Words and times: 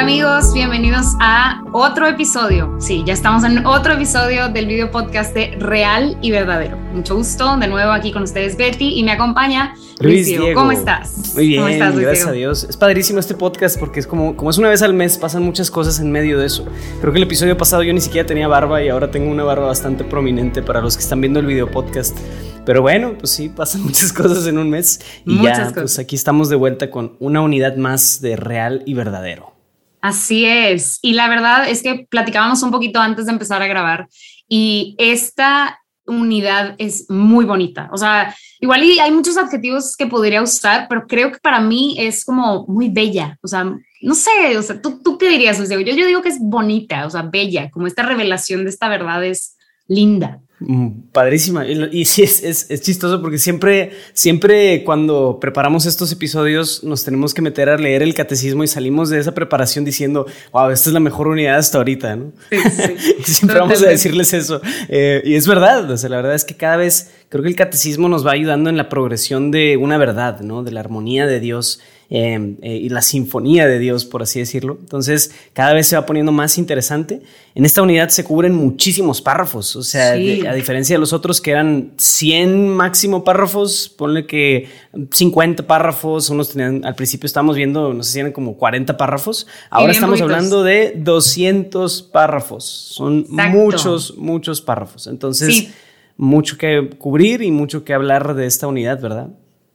Hola 0.00 0.12
amigos, 0.12 0.54
bienvenidos 0.54 1.08
a 1.20 1.62
otro 1.72 2.08
episodio. 2.08 2.74
Sí, 2.80 3.02
ya 3.04 3.12
estamos 3.12 3.44
en 3.44 3.66
otro 3.66 3.92
episodio 3.92 4.48
del 4.48 4.64
video 4.64 4.90
podcast 4.90 5.34
de 5.34 5.54
Real 5.58 6.16
y 6.22 6.30
Verdadero. 6.30 6.78
Mucho 6.94 7.16
gusto, 7.16 7.54
de 7.58 7.68
nuevo 7.68 7.92
aquí 7.92 8.10
con 8.10 8.22
ustedes 8.22 8.56
Betty 8.56 8.98
y 8.98 9.02
me 9.02 9.12
acompaña 9.12 9.74
Luis, 10.00 10.24
Diego. 10.24 10.54
¿Cómo 10.54 10.72
estás? 10.72 11.34
Muy 11.34 11.48
bien, 11.48 11.78
gracias 11.98 12.26
a 12.26 12.32
Dios. 12.32 12.64
Es 12.64 12.78
padrísimo 12.78 13.20
este 13.20 13.34
podcast 13.34 13.78
porque 13.78 14.00
es 14.00 14.06
como, 14.06 14.34
como 14.36 14.48
es 14.48 14.56
una 14.56 14.70
vez 14.70 14.80
al 14.80 14.94
mes, 14.94 15.18
pasan 15.18 15.42
muchas 15.42 15.70
cosas 15.70 16.00
en 16.00 16.10
medio 16.10 16.38
de 16.38 16.46
eso. 16.46 16.64
Creo 17.02 17.12
que 17.12 17.18
el 17.18 17.24
episodio 17.24 17.58
pasado 17.58 17.82
yo 17.82 17.92
ni 17.92 18.00
siquiera 18.00 18.26
tenía 18.26 18.48
barba 18.48 18.82
y 18.82 18.88
ahora 18.88 19.10
tengo 19.10 19.30
una 19.30 19.44
barba 19.44 19.66
bastante 19.66 20.02
prominente 20.04 20.62
para 20.62 20.80
los 20.80 20.96
que 20.96 21.02
están 21.02 21.20
viendo 21.20 21.40
el 21.40 21.46
video 21.46 21.70
podcast. 21.70 22.16
Pero 22.64 22.80
bueno, 22.80 23.16
pues 23.18 23.32
sí, 23.32 23.50
pasan 23.50 23.82
muchas 23.84 24.14
cosas 24.14 24.46
en 24.46 24.56
un 24.56 24.70
mes 24.70 24.98
y 25.26 25.34
muchas 25.34 25.58
ya, 25.58 25.64
cosas. 25.64 25.82
pues 25.82 25.98
aquí 25.98 26.16
estamos 26.16 26.48
de 26.48 26.56
vuelta 26.56 26.90
con 26.90 27.16
una 27.20 27.42
unidad 27.42 27.76
más 27.76 28.22
de 28.22 28.36
Real 28.36 28.82
y 28.86 28.94
Verdadero. 28.94 29.59
Así 30.00 30.46
es. 30.46 30.98
Y 31.02 31.12
la 31.12 31.28
verdad 31.28 31.68
es 31.68 31.82
que 31.82 32.06
platicábamos 32.08 32.62
un 32.62 32.70
poquito 32.70 33.00
antes 33.00 33.26
de 33.26 33.32
empezar 33.32 33.62
a 33.62 33.66
grabar 33.66 34.08
y 34.48 34.94
esta 34.98 35.80
unidad 36.06 36.74
es 36.78 37.08
muy 37.08 37.44
bonita. 37.44 37.88
O 37.92 37.96
sea, 37.96 38.34
igual 38.58 38.82
hay 38.82 39.10
muchos 39.12 39.36
adjetivos 39.36 39.96
que 39.96 40.06
podría 40.06 40.42
usar, 40.42 40.86
pero 40.88 41.06
creo 41.06 41.30
que 41.30 41.38
para 41.38 41.60
mí 41.60 41.96
es 41.98 42.24
como 42.24 42.66
muy 42.66 42.88
bella. 42.88 43.38
O 43.42 43.48
sea, 43.48 43.64
no 43.64 44.14
sé, 44.14 44.58
o 44.58 44.62
sea, 44.62 44.80
¿tú, 44.80 45.00
tú 45.02 45.18
qué 45.18 45.28
dirías, 45.28 45.58
Yo, 45.68 45.78
yo 45.78 46.06
digo 46.06 46.22
que 46.22 46.30
es 46.30 46.38
bonita, 46.40 47.06
o 47.06 47.10
sea, 47.10 47.22
bella, 47.22 47.70
como 47.70 47.86
esta 47.86 48.02
revelación 48.02 48.64
de 48.64 48.70
esta 48.70 48.88
verdad 48.88 49.24
es 49.24 49.56
linda. 49.90 50.40
Mm, 50.60 51.08
padrísima. 51.12 51.66
Y, 51.66 52.04
sí, 52.04 52.22
es, 52.22 52.42
es, 52.42 52.82
chistoso 52.82 53.22
porque 53.22 53.38
siempre, 53.38 53.92
siempre 54.12 54.84
cuando 54.84 55.38
preparamos 55.40 55.86
estos 55.86 56.12
episodios 56.12 56.84
nos 56.84 57.02
tenemos 57.02 57.32
que 57.32 57.40
meter 57.40 57.70
a 57.70 57.78
leer 57.78 58.02
el 58.02 58.12
catecismo 58.12 58.62
y 58.62 58.66
salimos 58.66 59.08
de 59.08 59.18
esa 59.18 59.32
preparación 59.32 59.86
diciendo, 59.86 60.26
wow, 60.52 60.68
esta 60.68 60.90
es 60.90 60.92
la 60.92 61.00
mejor 61.00 61.28
unidad 61.28 61.56
hasta 61.56 61.78
ahorita, 61.78 62.14
¿no? 62.14 62.32
Sí, 62.50 62.58
sí. 62.58 63.14
siempre 63.32 63.58
vamos 63.58 63.82
a 63.82 63.88
decirles 63.88 64.34
eso. 64.34 64.60
Eh, 64.88 65.22
y 65.24 65.34
es 65.34 65.48
verdad, 65.48 65.90
o 65.90 65.96
sea, 65.96 66.10
la 66.10 66.16
verdad 66.16 66.34
es 66.34 66.44
que 66.44 66.56
cada 66.56 66.76
vez 66.76 67.10
creo 67.30 67.42
que 67.42 67.48
el 67.48 67.56
catecismo 67.56 68.10
nos 68.10 68.26
va 68.26 68.32
ayudando 68.32 68.68
en 68.68 68.76
la 68.76 68.90
progresión 68.90 69.50
de 69.50 69.78
una 69.78 69.96
verdad, 69.96 70.40
¿no? 70.40 70.62
De 70.62 70.72
la 70.72 70.80
armonía 70.80 71.26
de 71.26 71.40
Dios 71.40 71.80
Em, 72.12 72.56
eh, 72.60 72.74
y 72.74 72.88
la 72.88 73.02
sinfonía 73.02 73.68
de 73.68 73.78
Dios, 73.78 74.04
por 74.04 74.20
así 74.20 74.40
decirlo. 74.40 74.76
Entonces, 74.80 75.32
cada 75.52 75.72
vez 75.74 75.86
se 75.86 75.94
va 75.94 76.06
poniendo 76.06 76.32
más 76.32 76.58
interesante. 76.58 77.22
En 77.54 77.64
esta 77.64 77.82
unidad 77.82 78.08
se 78.08 78.24
cubren 78.24 78.52
muchísimos 78.52 79.22
párrafos, 79.22 79.76
o 79.76 79.84
sea, 79.84 80.14
a 80.14 80.54
diferencia 80.54 80.96
de 80.96 80.98
los 80.98 81.12
otros 81.12 81.40
que 81.40 81.52
eran 81.52 81.92
100 81.98 82.68
máximo 82.68 83.22
párrafos, 83.22 83.94
ponle 83.96 84.26
que 84.26 84.68
50 85.12 85.68
párrafos, 85.68 86.30
unos 86.30 86.48
tenían, 86.48 86.84
al 86.84 86.96
principio 86.96 87.26
estábamos 87.26 87.54
viendo, 87.54 87.94
no 87.94 88.02
sé 88.02 88.12
si 88.14 88.18
eran 88.18 88.32
como 88.32 88.56
40 88.56 88.96
párrafos, 88.96 89.46
ahora 89.70 89.92
estamos 89.92 90.20
hablando 90.20 90.64
de 90.64 90.94
200 90.96 92.02
párrafos, 92.02 92.64
son 92.64 93.24
muchos, 93.28 94.16
muchos 94.16 94.60
párrafos. 94.60 95.06
Entonces, 95.06 95.68
mucho 96.16 96.58
que 96.58 96.90
cubrir 96.98 97.40
y 97.42 97.52
mucho 97.52 97.84
que 97.84 97.94
hablar 97.94 98.34
de 98.34 98.46
esta 98.46 98.66
unidad, 98.66 99.00
¿verdad? 99.00 99.28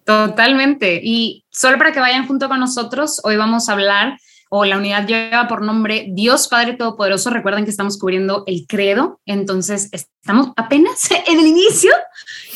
Totalmente. 0.05 1.01
Y 1.03 1.45
solo 1.49 1.77
para 1.77 1.91
que 1.91 1.99
vayan 1.99 2.27
junto 2.27 2.47
con 2.47 2.59
nosotros, 2.59 3.19
hoy 3.23 3.37
vamos 3.37 3.67
a 3.67 3.73
hablar, 3.73 4.17
o 4.49 4.63
la 4.63 4.77
unidad 4.77 5.07
lleva 5.07 5.47
por 5.47 5.63
nombre 5.63 6.07
Dios 6.11 6.47
Padre 6.47 6.73
Todopoderoso. 6.73 7.31
Recuerden 7.31 7.65
que 7.65 7.71
estamos 7.71 7.97
cubriendo 7.97 8.43
el 8.45 8.67
credo, 8.67 9.19
entonces 9.25 9.89
estamos 9.91 10.51
apenas 10.55 11.09
en 11.27 11.39
el 11.39 11.47
inicio 11.47 11.91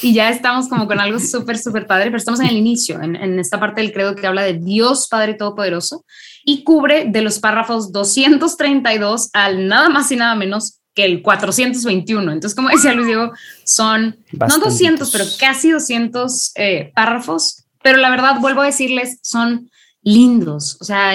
y 0.04 0.14
ya 0.14 0.30
estamos 0.30 0.70
como 0.70 0.88
con 0.88 1.00
algo 1.00 1.20
súper, 1.20 1.58
súper 1.58 1.88
padre, 1.88 2.06
pero 2.06 2.18
estamos 2.18 2.40
en 2.40 2.48
el 2.48 2.58
inicio, 2.58 3.02
en, 3.02 3.16
en 3.16 3.40
esta 3.40 3.60
parte 3.60 3.82
del 3.82 3.92
credo 3.92 4.16
que 4.16 4.28
habla 4.28 4.44
de 4.44 4.54
Dios 4.54 5.08
Padre 5.10 5.34
Todopoderoso 5.34 6.06
y 6.46 6.64
cubre 6.64 7.06
de 7.06 7.22
los 7.24 7.40
párrafos 7.40 7.92
232 7.92 9.32
al 9.34 9.68
nada 9.68 9.90
más 9.90 10.12
y 10.12 10.16
nada 10.16 10.36
menos 10.36 10.79
el 11.02 11.22
421. 11.22 12.32
Entonces, 12.32 12.56
como 12.56 12.70
decía 12.70 12.94
Luis 12.94 13.08
Diego, 13.08 13.32
son 13.64 14.18
no 14.32 14.60
200, 14.60 15.10
pero 15.12 15.26
casi 15.40 15.72
200 15.72 16.52
eh, 16.56 16.92
párrafos. 16.96 17.66
Pero 17.82 17.98
la 17.98 18.10
verdad, 18.10 18.40
vuelvo 18.40 18.62
a 18.62 18.66
decirles, 18.66 19.20
son 19.22 19.70
lindos. 20.02 20.78
O 20.82 20.84
sea, 20.84 21.14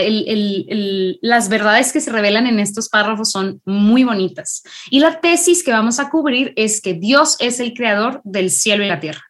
las 1.20 1.48
verdades 1.48 1.92
que 1.92 2.00
se 2.00 2.12
revelan 2.12 2.46
en 2.46 2.60
estos 2.60 2.88
párrafos 2.88 3.30
son 3.30 3.60
muy 3.64 4.04
bonitas. 4.04 4.62
Y 4.90 5.00
la 5.00 5.20
tesis 5.20 5.62
que 5.64 5.72
vamos 5.72 5.98
a 5.98 6.10
cubrir 6.10 6.52
es 6.56 6.80
que 6.80 6.94
Dios 6.94 7.36
es 7.40 7.60
el 7.60 7.74
creador 7.74 8.20
del 8.24 8.50
cielo 8.50 8.84
y 8.84 8.88
la 8.88 9.00
tierra. 9.00 9.24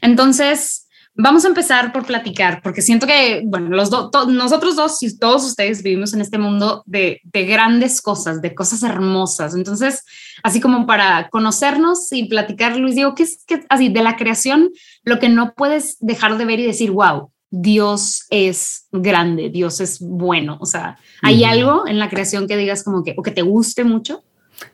Entonces, 0.00 0.83
Vamos 1.16 1.44
a 1.44 1.48
empezar 1.48 1.92
por 1.92 2.04
platicar, 2.04 2.60
porque 2.60 2.82
siento 2.82 3.06
que, 3.06 3.42
bueno, 3.44 3.68
los 3.68 3.88
nosotros 4.28 4.74
dos 4.74 5.00
y 5.00 5.16
todos 5.16 5.44
ustedes 5.44 5.80
vivimos 5.84 6.12
en 6.12 6.20
este 6.20 6.38
mundo 6.38 6.82
de, 6.86 7.20
grandes 7.32 8.02
cosas, 8.02 8.42
de 8.42 8.52
cosas 8.52 8.82
hermosas. 8.82 9.54
Entonces, 9.54 10.04
así 10.42 10.60
como 10.60 10.86
para 10.86 11.28
conocernos 11.28 12.12
y 12.12 12.24
platicar, 12.24 12.76
Luis, 12.76 12.96
digo, 12.96 13.14
que 13.14 13.22
es 13.22 13.44
que 13.46 13.64
así 13.68 13.90
de 13.90 14.02
la 14.02 14.16
creación, 14.16 14.70
lo 15.04 15.20
que 15.20 15.28
no 15.28 15.54
puedes 15.54 15.98
dejar 16.00 16.36
de 16.36 16.46
ver 16.46 16.58
y 16.58 16.66
decir, 16.66 16.90
wow, 16.90 17.30
Dios 17.48 18.26
es 18.30 18.88
grande, 18.90 19.50
Dios 19.50 19.80
es 19.80 20.00
bueno. 20.00 20.58
O 20.60 20.66
sea, 20.66 20.98
¿hay 21.22 21.44
algo 21.44 21.86
en 21.86 22.00
la 22.00 22.08
creación 22.08 22.48
que 22.48 22.56
digas 22.56 22.82
como 22.82 23.04
que, 23.04 23.14
o 23.16 23.22
que 23.22 23.30
te 23.30 23.42
guste 23.42 23.84
mucho? 23.84 24.24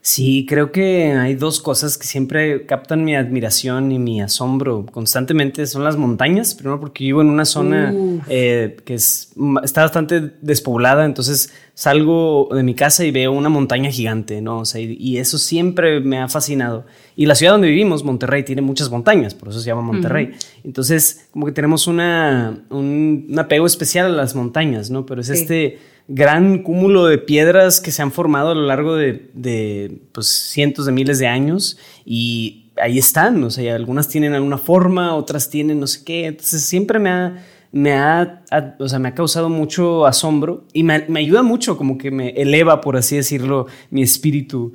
Sí, 0.03 0.47
creo 0.49 0.73
que 0.73 1.13
hay 1.13 1.35
dos 1.35 1.61
cosas 1.61 1.99
que 1.99 2.07
siempre 2.07 2.65
captan 2.65 3.05
mi 3.05 3.15
admiración 3.15 3.93
y 3.93 3.99
mi 3.99 4.23
asombro 4.23 4.87
constantemente. 4.87 5.67
Son 5.67 5.85
las 5.85 5.97
montañas, 5.97 6.55
primero 6.55 6.81
porque 6.81 7.05
vivo 7.05 7.21
en 7.21 7.29
una 7.29 7.45
zona 7.45 7.95
eh, 8.29 8.77
que 8.85 8.95
es, 8.95 9.33
está 9.63 9.83
bastante 9.83 10.33
despoblada, 10.41 11.05
entonces 11.05 11.53
salgo 11.75 12.49
de 12.53 12.63
mi 12.63 12.75
casa 12.75 13.05
y 13.05 13.11
veo 13.11 13.33
una 13.33 13.49
montaña 13.49 13.91
gigante, 13.91 14.41
¿no? 14.41 14.61
O 14.61 14.65
sea, 14.65 14.81
y, 14.81 15.19
eso 15.19 15.39
siempre 15.39 16.01
me 16.01 16.19
ha 16.19 16.29
fascinado. 16.29 16.85
Y 17.17 17.27
la 17.27 17.35
ciudad 17.35 17.53
donde 17.53 17.69
vivimos, 17.69 18.05
Monterrey, 18.05 18.43
tiene 18.43 18.63
muchas 18.63 18.91
montañas, 18.91 19.35
por 19.35 19.49
eso 19.49 19.61
se 19.61 19.67
llama 19.67 19.83
Monterrey. 19.83 20.33
Entonces, 20.65 21.29
como 21.31 21.47
que 21.47 21.53
tenemos 21.53 21.87
una, 21.87 22.65
un, 22.71 23.35
apego 23.39 23.67
especial 23.67 24.07
a 24.07 24.11
las 24.11 24.35
montañas, 24.35 24.91
¿no? 24.91 25.07
Pero 25.07 25.21
es 25.21 25.31
este 25.31 25.79
gran 26.13 26.65
cúmulo 26.65 27.07
de 27.07 27.19
piedras 27.19 27.81
que 27.81 27.93
se 27.93 28.03
han 28.03 28.11
formado 28.11 28.51
a 28.51 28.55
lo 28.57 28.67
largo 28.67 28.97
de, 28.97 30.01
pues, 30.11 30.27
cientos 30.27 30.87
de 30.87 30.93
miles 30.93 31.21
de 31.21 31.29
años 31.29 31.79
y 32.05 32.73
ahí 32.77 32.99
están, 32.99 33.45
o 33.45 33.51
sea, 33.51 33.77
algunas 33.77 34.09
tienen 34.09 34.35
alguna 34.35 34.59
forma, 34.59 35.15
otras 35.15 35.49
tienen 35.49 35.79
no 35.79 35.87
sé 35.87 36.03
qué, 36.05 36.27
entonces 36.27 36.63
siempre 36.63 36.99
me 36.99 37.11
ha 37.11 37.47
me 37.73 37.93
ha, 37.93 38.43
o 38.81 38.89
sea, 38.89 38.99
me 38.99 39.11
ha 39.11 39.15
causado 39.15 39.49
mucho 39.49 40.05
asombro 40.05 40.65
y 40.73 40.83
me, 40.83 41.07
ayuda 41.17 41.45
mucho, 41.45 41.77
como 41.77 41.99
que 41.99 42.11
me 42.11 42.31
eleva, 42.31 42.81
por 42.81 42.97
así 42.97 43.15
decirlo, 43.17 43.67
mi 43.91 44.03
espíritu. 44.03 44.73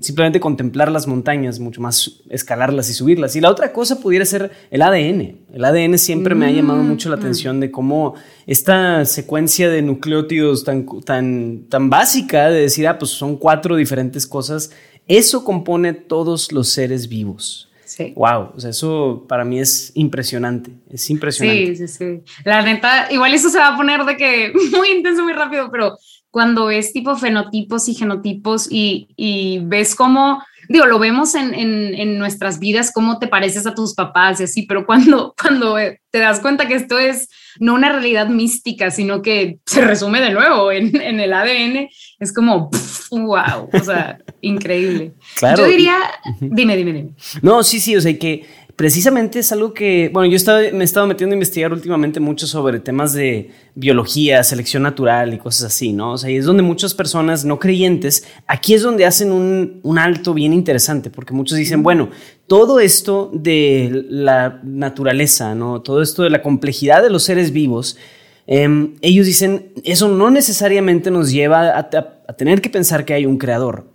simplemente 0.00 0.38
contemplar 0.38 0.92
las 0.92 1.06
montañas, 1.06 1.58
mucho 1.60 1.80
más 1.80 2.20
escalarlas 2.28 2.90
y 2.90 2.92
subirlas. 2.92 3.36
Y 3.36 3.40
la 3.40 3.50
otra 3.50 3.72
cosa 3.72 4.00
pudiera 4.00 4.26
ser 4.26 4.50
el 4.70 4.82
ADN. 4.82 5.38
El 5.52 5.64
ADN 5.64 5.98
siempre 5.98 6.34
me 6.34 6.46
ha 6.46 6.50
llamado 6.50 6.82
mucho 6.82 7.08
la 7.08 7.16
mm. 7.16 7.20
atención 7.20 7.60
de 7.60 7.70
cómo 7.70 8.14
esta 8.46 9.06
secuencia 9.06 9.70
de 9.70 9.80
nucleótidos 9.80 10.64
tan, 10.64 10.86
tan, 11.00 11.64
tan 11.70 11.88
básica 11.88 12.50
de 12.50 12.60
decir, 12.60 12.86
ah, 12.86 12.98
pues 12.98 13.12
son 13.12 13.36
cuatro 13.36 13.76
diferentes 13.76 14.26
cosas, 14.26 14.72
eso 15.08 15.42
compone 15.42 15.94
todos 15.94 16.52
los 16.52 16.68
seres 16.68 17.08
vivos. 17.08 17.69
Sí. 17.90 18.12
Wow, 18.14 18.52
o 18.54 18.60
sea, 18.60 18.70
eso 18.70 19.26
para 19.28 19.44
mí 19.44 19.58
es 19.58 19.90
impresionante, 19.94 20.70
es 20.88 21.10
impresionante. 21.10 21.74
Sí, 21.74 21.88
sí, 21.88 21.98
sí. 21.98 22.20
La 22.44 22.62
neta, 22.62 23.08
igual 23.10 23.34
eso 23.34 23.48
se 23.48 23.58
va 23.58 23.74
a 23.74 23.76
poner 23.76 24.04
de 24.04 24.16
que 24.16 24.52
muy 24.70 24.90
intenso, 24.90 25.24
muy 25.24 25.32
rápido, 25.32 25.72
pero 25.72 25.98
cuando 26.30 26.66
ves 26.66 26.92
tipo 26.92 27.16
fenotipos 27.16 27.88
y 27.88 27.94
genotipos 27.94 28.68
y, 28.70 29.08
y 29.16 29.58
ves 29.64 29.96
cómo 29.96 30.40
digo, 30.70 30.86
lo 30.86 31.00
vemos 31.00 31.34
en, 31.34 31.52
en, 31.52 32.16
nuestras 32.16 32.60
vidas, 32.60 32.92
cómo 32.94 33.18
te 33.18 33.26
pareces 33.26 33.66
a 33.66 33.74
tus 33.74 33.94
papás 33.94 34.40
y 34.40 34.44
así, 34.44 34.62
pero 34.62 34.86
cuando, 34.86 35.34
cuando 35.40 35.74
te 36.10 36.18
das 36.20 36.38
cuenta 36.38 36.68
que 36.68 36.74
esto 36.74 36.96
es 36.96 37.28
no 37.58 37.74
una 37.74 37.90
realidad 37.90 38.28
mística, 38.28 38.92
sino 38.92 39.20
que 39.20 39.58
se 39.66 39.80
resume 39.80 40.20
de 40.20 40.30
nuevo 40.30 40.70
en, 40.70 40.94
en 41.00 41.18
el 41.18 41.32
ADN, 41.32 41.88
es 42.20 42.32
como, 42.32 42.70
wow, 43.10 43.68
o 43.72 43.80
sea, 43.80 44.20
increíble. 44.40 45.12
Claro. 45.36 45.62
Yo 45.62 45.68
diría, 45.68 45.96
dime, 46.40 46.76
dime, 46.76 46.92
dime. 46.92 47.10
No, 47.42 47.62
sí, 47.62 47.80
sí, 47.80 47.96
o 47.96 48.00
sea, 48.00 48.18
que 48.18 48.44
precisamente 48.80 49.40
es 49.40 49.52
algo 49.52 49.74
que, 49.74 50.08
bueno, 50.10 50.30
yo 50.30 50.36
estaba, 50.36 50.60
me 50.72 50.80
he 50.80 50.84
estado 50.84 51.06
metiendo 51.06 51.34
a 51.34 51.36
investigar 51.36 51.70
últimamente 51.70 52.18
mucho 52.18 52.46
sobre 52.46 52.80
temas 52.80 53.12
de 53.12 53.50
biología, 53.74 54.42
selección 54.42 54.84
natural 54.84 55.34
y 55.34 55.38
cosas 55.38 55.64
así, 55.64 55.92
¿no? 55.92 56.12
O 56.12 56.16
sea, 56.16 56.30
y 56.30 56.36
es 56.36 56.46
donde 56.46 56.62
muchas 56.62 56.94
personas 56.94 57.44
no 57.44 57.58
creyentes, 57.58 58.26
aquí 58.46 58.72
es 58.72 58.80
donde 58.80 59.04
hacen 59.04 59.32
un, 59.32 59.80
un 59.82 59.98
alto 59.98 60.32
bien 60.32 60.54
interesante, 60.54 61.10
porque 61.10 61.34
muchos 61.34 61.58
dicen, 61.58 61.82
bueno, 61.82 62.08
todo 62.46 62.80
esto 62.80 63.30
de 63.34 64.06
la 64.08 64.62
naturaleza, 64.64 65.54
¿no? 65.54 65.82
Todo 65.82 66.00
esto 66.00 66.22
de 66.22 66.30
la 66.30 66.40
complejidad 66.40 67.02
de 67.02 67.10
los 67.10 67.24
seres 67.24 67.52
vivos, 67.52 67.98
em, 68.46 68.94
ellos 69.02 69.26
dicen, 69.26 69.74
eso 69.84 70.08
no 70.08 70.30
necesariamente 70.30 71.10
nos 71.10 71.30
lleva 71.30 71.76
a 71.76 72.32
tener 72.38 72.62
que 72.62 72.70
pensar 72.70 73.04
que 73.04 73.12
hay 73.12 73.26
un 73.26 73.36
creador 73.36 73.89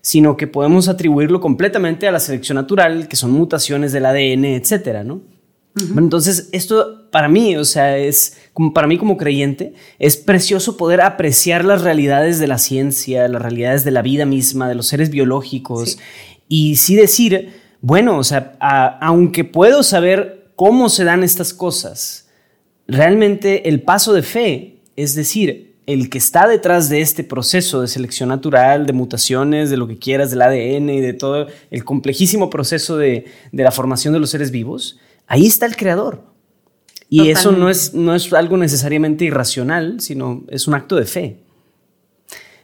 sino 0.00 0.36
que 0.36 0.46
podemos 0.46 0.88
atribuirlo 0.88 1.40
completamente 1.40 2.08
a 2.08 2.12
la 2.12 2.20
selección 2.20 2.56
natural, 2.56 3.08
que 3.08 3.16
son 3.16 3.32
mutaciones 3.32 3.92
del 3.92 4.06
ADN, 4.06 4.44
etcétera, 4.46 5.04
¿no? 5.04 5.22
Entonces 5.96 6.48
esto 6.52 7.08
para 7.10 7.28
mí, 7.28 7.56
o 7.56 7.64
sea, 7.64 7.96
es 7.96 8.38
como 8.52 8.72
para 8.72 8.88
mí 8.88 8.98
como 8.98 9.16
creyente, 9.16 9.74
es 9.98 10.16
precioso 10.16 10.76
poder 10.76 11.00
apreciar 11.00 11.64
las 11.64 11.82
realidades 11.82 12.38
de 12.38 12.48
la 12.48 12.58
ciencia, 12.58 13.28
las 13.28 13.40
realidades 13.40 13.84
de 13.84 13.92
la 13.92 14.02
vida 14.02 14.26
misma, 14.26 14.68
de 14.68 14.74
los 14.74 14.88
seres 14.88 15.10
biológicos 15.10 15.98
y 16.48 16.76
sí 16.76 16.96
decir, 16.96 17.52
bueno, 17.80 18.18
o 18.18 18.24
sea, 18.24 18.56
aunque 19.00 19.44
puedo 19.44 19.82
saber 19.82 20.52
cómo 20.56 20.88
se 20.88 21.04
dan 21.04 21.22
estas 21.22 21.54
cosas, 21.54 22.28
realmente 22.88 23.68
el 23.68 23.82
paso 23.82 24.12
de 24.12 24.22
fe, 24.22 24.82
es 24.96 25.14
decir, 25.14 25.69
el 25.86 26.10
que 26.10 26.18
está 26.18 26.46
detrás 26.46 26.88
de 26.88 27.00
este 27.00 27.24
proceso 27.24 27.80
de 27.80 27.88
selección 27.88 28.28
natural, 28.28 28.86
de 28.86 28.92
mutaciones, 28.92 29.70
de 29.70 29.76
lo 29.76 29.88
que 29.88 29.98
quieras, 29.98 30.30
del 30.30 30.42
ADN 30.42 30.90
y 30.90 31.00
de 31.00 31.12
todo 31.12 31.46
el 31.70 31.84
complejísimo 31.84 32.50
proceso 32.50 32.96
de, 32.96 33.26
de 33.50 33.62
la 33.62 33.72
formación 33.72 34.14
de 34.14 34.20
los 34.20 34.30
seres 34.30 34.50
vivos, 34.50 34.98
ahí 35.26 35.46
está 35.46 35.66
el 35.66 35.76
creador. 35.76 36.30
Y 37.12 37.30
eso 37.30 37.50
no 37.50 37.68
es, 37.68 37.92
no 37.92 38.14
es 38.14 38.32
algo 38.32 38.56
necesariamente 38.56 39.24
irracional, 39.24 40.00
sino 40.00 40.44
es 40.48 40.68
un 40.68 40.74
acto 40.74 40.94
de 40.94 41.06
fe. 41.06 41.40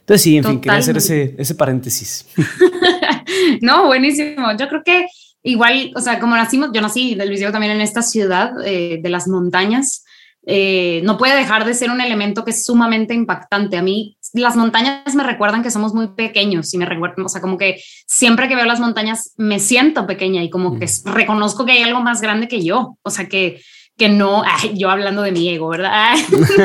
Entonces, 0.01 0.23
sí, 0.23 0.37
en 0.37 0.45
fin, 0.45 0.61
quería 0.61 0.79
hacer 0.79 0.97
ese, 0.97 1.35
ese 1.37 1.57
paréntesis. 1.57 2.27
no, 3.61 3.87
buenísimo. 3.87 4.57
Yo 4.57 4.69
creo 4.69 4.85
que 4.85 5.07
igual, 5.43 5.93
o 5.97 6.01
sea, 6.01 6.21
como 6.21 6.37
nacimos, 6.37 6.71
yo 6.73 6.81
nací, 6.81 7.17
Luis 7.17 7.41
Diego, 7.41 7.51
también 7.51 7.73
en 7.73 7.81
esta 7.81 8.03
ciudad 8.03 8.53
eh, 8.65 9.01
de 9.03 9.09
las 9.09 9.27
montañas, 9.27 10.05
eh, 10.49 11.01
no 11.03 11.19
puede 11.19 11.35
dejar 11.35 11.65
de 11.65 11.75
ser 11.75 11.91
un 11.91 12.01
elemento 12.01 12.45
que 12.45 12.53
es 12.53 12.65
sumamente 12.65 13.15
impactante. 13.15 13.77
A 13.77 13.83
mí 13.83 14.17
las 14.33 14.55
montañas 14.55 15.15
me 15.17 15.25
recuerdan 15.25 15.65
que 15.65 15.73
somos 15.73 15.93
muy 15.93 16.15
pequeños 16.15 16.73
y 16.73 16.79
me 16.79 16.87
recuerdan, 16.87 17.27
o 17.27 17.29
sea, 17.29 17.41
como 17.41 17.59
que 17.59 17.83
siempre 18.07 18.47
que 18.49 18.55
veo 18.55 18.65
las 18.65 18.79
montañas 18.79 19.35
me 19.37 19.59
siento 19.59 20.07
pequeña 20.07 20.45
y 20.45 20.51
como 20.51 20.79
que 20.79 20.87
reconozco 21.05 21.67
que 21.67 21.73
hay 21.73 21.83
algo 21.83 22.01
más 22.01 22.21
grande 22.21 22.47
que 22.47 22.63
yo, 22.63 22.97
o 23.03 23.11
sea, 23.11 23.29
que, 23.29 23.61
que 23.99 24.09
no, 24.09 24.45
yo 24.75 24.89
hablando 24.89 25.23
de 25.23 25.33
mi 25.33 25.49
ego, 25.49 25.69
¿verdad? 25.69 26.15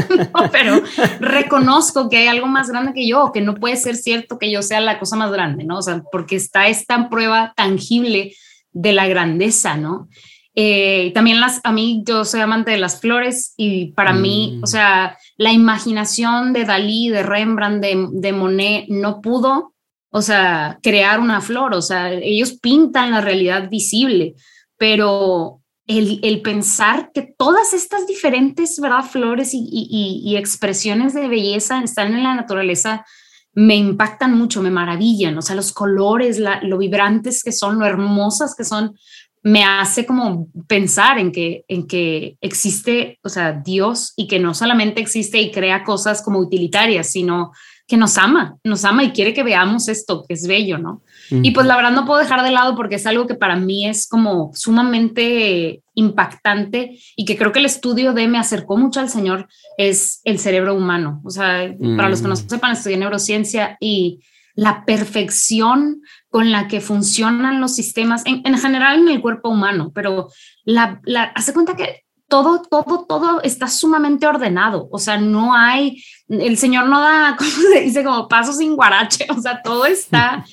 pero 0.51 0.84
reconozco 1.19 2.07
que 2.07 2.18
hay 2.18 2.27
algo 2.27 2.45
más 2.45 2.69
grande 2.69 2.94
que 2.94 3.07
yo, 3.07 3.31
que 3.34 3.42
no 3.42 3.56
puede 3.56 3.77
ser 3.77 3.95
cierto 3.95 4.38
que 4.38 4.51
yo 4.51 4.62
sea 4.62 4.80
la 4.80 5.00
cosa 5.00 5.16
más 5.16 5.31
grande, 5.31 5.63
¿no? 5.63 5.80
O 5.80 5.81
sea, 5.81 6.04
porque 6.12 6.36
está 6.36 6.68
esta 6.68 7.10
prueba 7.10 7.54
tangible 7.56 8.36
de 8.74 8.94
la 8.94 9.07
grandeza, 9.07 9.75
¿no? 9.75 10.07
Eh, 10.53 11.12
también 11.13 11.39
las, 11.39 11.62
a 11.63 11.71
mí, 11.71 12.03
yo 12.06 12.25
soy 12.25 12.42
amante 12.42 12.71
de 12.71 12.77
las 12.77 13.00
flores 13.00 13.53
y 13.56 13.94
para 13.94 14.13
mí, 14.13 14.59
o 14.62 14.65
mm. 14.65 14.68
sea, 14.68 15.18
la 15.38 15.53
imaginación 15.53 16.51
de 16.51 16.65
Dalí, 16.65 17.09
de 17.09 17.24
Rembrandt, 17.24 17.81
de, 17.81 18.07
de, 18.12 18.33
Monet, 18.33 18.86
no 18.89 19.21
pudo, 19.21 19.74
o 20.09 20.21
sea, 20.21 20.77
crear 20.83 21.21
una 21.21 21.39
flor, 21.39 21.74
o 21.74 21.81
sea, 21.81 22.12
ellos 22.12 22.53
pintan 22.62 23.12
la 23.12 23.21
realidad 23.21 23.69
visible, 23.69 24.36
pero 24.77 25.62
el, 25.88 26.19
el 26.21 26.42
pensar 26.42 27.12
que 27.13 27.33
todas 27.38 27.74
estas 27.74 28.06
diferentes, 28.06 28.80
¿verdad?, 28.80 29.03
flores 29.03 29.53
y, 29.53 29.59
y, 29.71 30.21
y, 30.24 30.36
expresiones 30.36 31.13
de 31.13 31.27
belleza 31.27 31.81
están 31.81 32.13
en 32.13 32.24
la 32.24 32.36
naturaleza, 32.36 33.06
me 33.53 33.75
impactan 33.75 34.38
mucho, 34.38 34.62
me 34.62 34.71
maravillan, 34.71 35.38
o 35.38 35.42
sea, 35.42 35.56
los 35.56 35.74
colores, 35.74 36.39
la, 36.39 36.62
lo 36.62 36.77
vibrantes 36.77 37.44
que 37.44 37.51
son, 37.51 37.80
lo 37.80 37.86
hermosas 37.86 38.56
que 38.56 38.63
son, 38.63 38.95
me 39.43 39.63
hace 39.63 40.05
como 40.05 40.47
pensar 40.67 41.17
en 41.17 41.31
que, 41.31 41.65
en 41.67 41.88
que 41.88 42.38
existe, 42.41 43.19
o 43.23 43.29
sea, 43.29 43.53
Dios 43.53 44.13
y 44.15 44.27
que 44.27 44.39
no 44.39 44.53
solamente 44.53 45.01
existe 45.01 45.41
y 45.41 45.51
crea 45.51 45.83
cosas 45.83 46.21
como 46.21 46.39
utilitarias, 46.39 47.11
sino 47.11 47.51
que 47.88 47.97
nos 47.97 48.17
ama, 48.17 48.55
nos 48.63 48.85
ama 48.85 49.03
y 49.03 49.11
quiere 49.11 49.33
que 49.33 49.43
veamos 49.43 49.89
esto, 49.89 50.23
que 50.25 50.35
es 50.35 50.47
bello, 50.47 50.77
¿no? 50.77 51.01
Y 51.29 51.51
pues 51.51 51.67
la 51.67 51.75
verdad 51.75 51.91
no 51.91 52.05
puedo 52.05 52.21
dejar 52.21 52.41
de 52.41 52.51
lado 52.51 52.73
porque 52.73 52.95
es 52.95 53.05
algo 53.05 53.27
que 53.27 53.35
para 53.35 53.57
mí 53.57 53.85
es 53.85 54.07
como 54.07 54.51
sumamente 54.53 55.81
impactante 55.95 56.97
y 57.17 57.25
que 57.25 57.35
creo 57.35 57.51
que 57.51 57.59
el 57.59 57.65
estudio 57.65 58.13
de 58.13 58.29
me 58.29 58.38
acercó 58.38 58.77
mucho 58.77 59.01
al 59.01 59.09
Señor 59.09 59.49
es 59.77 60.21
el 60.23 60.39
cerebro 60.39 60.73
humano. 60.73 61.21
O 61.25 61.31
sea, 61.31 61.69
para 61.97 62.07
los 62.07 62.21
que 62.21 62.29
no 62.29 62.38
sepan, 62.38 62.71
estudié 62.71 62.95
neurociencia 62.95 63.75
y 63.81 64.21
la 64.55 64.85
perfección 64.85 66.01
con 66.31 66.50
la 66.50 66.68
que 66.69 66.80
funcionan 66.80 67.60
los 67.60 67.75
sistemas, 67.75 68.24
en, 68.25 68.57
general 68.57 69.00
en 69.00 69.10
el 69.10 69.22
cuerpo 69.22 69.50
humano, 69.50 69.92
pero 69.94 70.30
la, 70.63 71.01
la, 71.04 71.24
hace 71.36 71.54
cuenta 71.54 71.75
que 71.75 72.06
todo, 72.30 72.62
todo, 72.62 73.06
todo 73.06 73.42
está 73.42 73.68
sumamente 73.68 74.25
ordenado. 74.25 74.88
O 74.89 74.98
sea, 74.98 75.18
no 75.18 75.54
hay, 75.54 76.01
el 76.30 76.57
Señor 76.57 76.88
no 76.88 77.01
da, 77.01 77.36
¿cómo 77.38 77.51
se 77.51 77.81
dice? 77.81 78.04
Como 78.06 78.30
paso 78.30 78.54
sin 78.54 78.78
guarache. 78.78 79.28
O 79.30 79.42
sea, 79.42 79.62
todo 79.62 79.86
está 79.86 80.45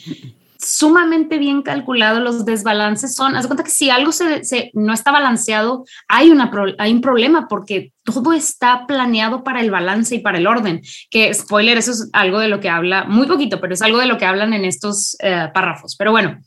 sumamente 0.59 1.39
bien 1.39 1.63
calculado. 1.63 2.21
Los 2.21 2.45
desbalances 2.45 3.15
son, 3.15 3.37
haz 3.37 3.47
cuenta 3.47 3.65
que 3.65 3.71
si 3.71 3.91
algo 3.91 4.13
se, 4.13 4.71
no 4.75 4.93
está 4.93 5.11
balanceado, 5.11 5.85
hay, 6.09 6.31
una, 6.31 6.51
hay 6.79 6.93
un 6.93 7.01
problema 7.01 7.47
porque 7.49 7.93
todo 8.05 8.33
está 8.33 8.87
planeado 8.87 9.45
para 9.45 9.61
el 9.61 9.71
balance 9.71 10.17
y 10.17 10.21
para 10.21 10.39
el 10.39 10.47
orden. 10.47 10.83
Que 11.11 11.33
spoiler, 11.33 11.79
eso 11.79 11.93
es 11.93 12.11
algo 12.13 12.41
de 12.41 12.49
lo 12.49 12.61
que 12.61 12.69
habla, 12.69 13.05
muy 13.05 13.27
poquito, 13.27 13.61
pero 13.61 13.75
es 13.75 13.83
algo 13.83 13.99
de 13.99 14.07
lo 14.07 14.19
que 14.19 14.27
hablan 14.27 14.53
en 14.53 14.65
estos 14.65 15.17
eh, 15.21 15.49
párrafos. 15.55 15.97
Pero 15.97 16.11
bueno, 16.11 16.39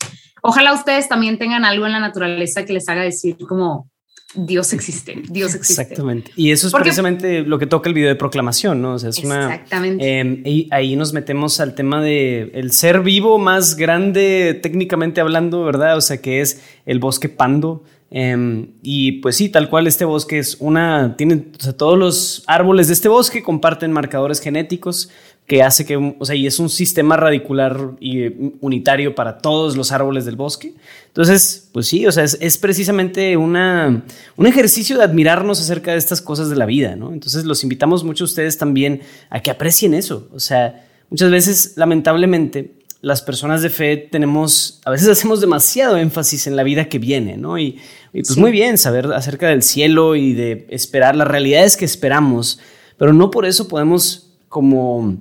ojalá 0.42 0.74
ustedes 0.74 1.08
también 1.08 1.38
tengan 1.38 1.66
algo 1.66 1.86
en 1.86 1.94
la 1.94 2.00
naturaleza 2.00 2.66
que 2.66 2.74
les 2.74 2.90
haga 2.90 3.02
decir 3.02 3.38
como, 3.48 3.91
Dios 4.34 4.72
existe, 4.74 5.22
Dios 5.30 5.56
existe. 5.56 5.82
Exactamente. 5.82 6.32
Y 6.36 6.52
eso 6.52 6.68
es 6.68 6.74
precisamente 6.74 7.42
lo 7.42 7.60
que 7.60 7.68
toca 7.68 7.90
el 7.90 7.96
video 7.96 8.10
de 8.10 8.16
proclamación, 8.16 8.82
¿no? 8.82 8.94
O 8.94 9.00
sea, 9.00 9.10
es 9.10 9.18
Exactamente. 9.18 10.04
Una, 10.04 10.42
eh, 10.50 10.68
ahí 10.72 10.96
nos 10.96 11.14
metemos 11.14 11.60
al 11.60 11.76
tema 11.76 12.02
de 12.02 12.52
el 12.54 12.72
ser 12.72 13.02
vivo 13.02 13.38
más 13.38 13.76
grande, 13.76 14.60
técnicamente 14.62 15.22
hablando, 15.22 15.64
¿verdad? 15.66 15.98
O 15.98 16.02
sea, 16.02 16.22
que 16.22 16.42
es 16.42 16.62
el 16.86 17.00
bosque 17.00 17.30
pando. 17.30 17.84
Em, 18.14 18.68
y 18.84 19.14
pues 19.14 19.38
sí, 19.38 19.48
tal 19.48 19.70
cual 19.70 19.88
este 19.88 20.04
bosque 20.04 20.38
es 20.38 20.58
una, 20.60 21.16
tiene, 21.16 21.46
o 21.58 21.64
sea, 21.64 21.72
todos 21.72 21.98
los 21.98 22.44
árboles 22.46 22.88
de 22.88 22.94
este 22.94 23.08
bosque 23.08 23.42
comparten 23.42 23.94
marcadores 23.94 24.42
genéticos 24.42 25.10
que 25.48 25.64
hace 25.64 25.86
que, 25.86 25.96
o 25.98 26.26
sea, 26.26 26.36
y 26.36 26.46
es 26.46 26.60
un 26.60 26.70
sistema 26.70 27.16
radicular 27.16 27.92
y 28.02 28.56
unitario 28.60 29.16
para 29.16 29.38
todos 29.38 29.78
los 29.78 29.94
árboles 29.94 30.26
del 30.26 30.36
bosque. 30.36 30.74
Entonces, 31.08 31.70
pues 31.72 31.88
sí, 31.88 32.06
o 32.06 32.12
sea, 32.12 32.26
es, 32.26 32.58
precisamente 32.58 33.36
una, 33.38 34.04
un 34.36 34.48
ejercicio 34.48 34.98
de 34.98 35.04
admirarnos 35.04 35.60
acerca 35.62 35.92
de 35.92 35.98
estas 35.98 36.22
cosas 36.22 36.50
de 36.50 36.56
la 36.58 36.66
vida, 36.66 36.96
¿no? 36.96 37.12
Entonces, 37.14 37.46
los 37.46 37.64
invitamos 37.64 38.04
mucho 38.04 38.24
a 38.24 38.26
ustedes 38.26 38.58
también 38.58 39.02
a 39.30 39.42
que 39.42 39.52
aprecien 39.52 39.94
eso. 39.94 40.30
O 40.34 40.40
sea, 40.40 40.86
muchas 41.10 41.32
veces, 41.32 41.74
lamentablemente, 41.76 42.74
las 43.02 43.22
personas 43.22 43.62
de 43.62 43.70
fe 43.70 43.98
tenemos, 43.98 44.80
a 44.86 44.92
veces 44.92 45.10
hacemos 45.10 45.42
demasiado 45.42 45.98
énfasis 45.98 46.48
en 46.48 46.56
la 46.56 46.64
vida 46.64 46.88
que 46.88 47.00
viene, 47.00 47.36
¿no? 47.36 47.58
Y, 47.58 47.80
pues 48.12 48.38
muy 48.38 48.52
bien 48.52 48.78
saber 48.78 49.12
acerca 49.14 49.48
del 49.48 49.64
cielo 49.64 50.16
y 50.16 50.34
de 50.34 50.68
esperar 50.70 51.16
las 51.16 51.28
realidades 51.28 51.78
que 51.78 51.86
esperamos, 51.86 52.60
pero 52.98 53.14
no 53.14 53.32
por 53.32 53.46
eso 53.46 53.68
podemos 53.68 54.34
como 54.50 55.18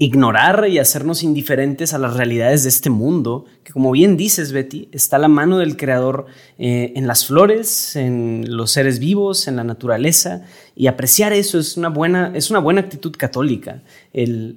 ignorar 0.00 0.66
y 0.70 0.78
hacernos 0.78 1.22
indiferentes 1.22 1.92
a 1.92 1.98
las 1.98 2.16
realidades 2.16 2.62
de 2.62 2.70
este 2.70 2.88
mundo, 2.88 3.44
que 3.62 3.70
como 3.70 3.90
bien 3.90 4.16
dices, 4.16 4.50
Betty, 4.50 4.88
está 4.92 5.18
la 5.18 5.28
mano 5.28 5.58
del 5.58 5.76
Creador 5.76 6.24
eh, 6.58 6.94
en 6.96 7.06
las 7.06 7.26
flores, 7.26 7.96
en 7.96 8.44
los 8.48 8.70
seres 8.70 8.98
vivos, 8.98 9.46
en 9.46 9.56
la 9.56 9.64
naturaleza, 9.64 10.42
y 10.74 10.86
apreciar 10.86 11.34
eso 11.34 11.58
es 11.58 11.76
una 11.76 11.90
buena, 11.90 12.32
es 12.34 12.48
una 12.48 12.60
buena 12.60 12.80
actitud 12.80 13.14
católica, 13.14 13.82
el, 14.14 14.56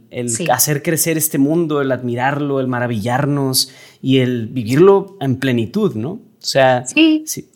hacer 0.50 0.82
crecer 0.82 1.18
este 1.18 1.40
mundo, 1.40 1.82
el 1.82 1.92
admirarlo, 1.92 2.62
el 2.62 2.70
maravillarnos 2.70 3.70
y 4.02 4.20
el 4.20 4.48
vivirlo 4.48 5.18
en 5.20 5.36
plenitud, 5.40 5.94
¿no? 5.96 6.22
O 6.44 6.46
sea, 6.46 6.86
sí. 6.86 7.24
sí. 7.26 7.50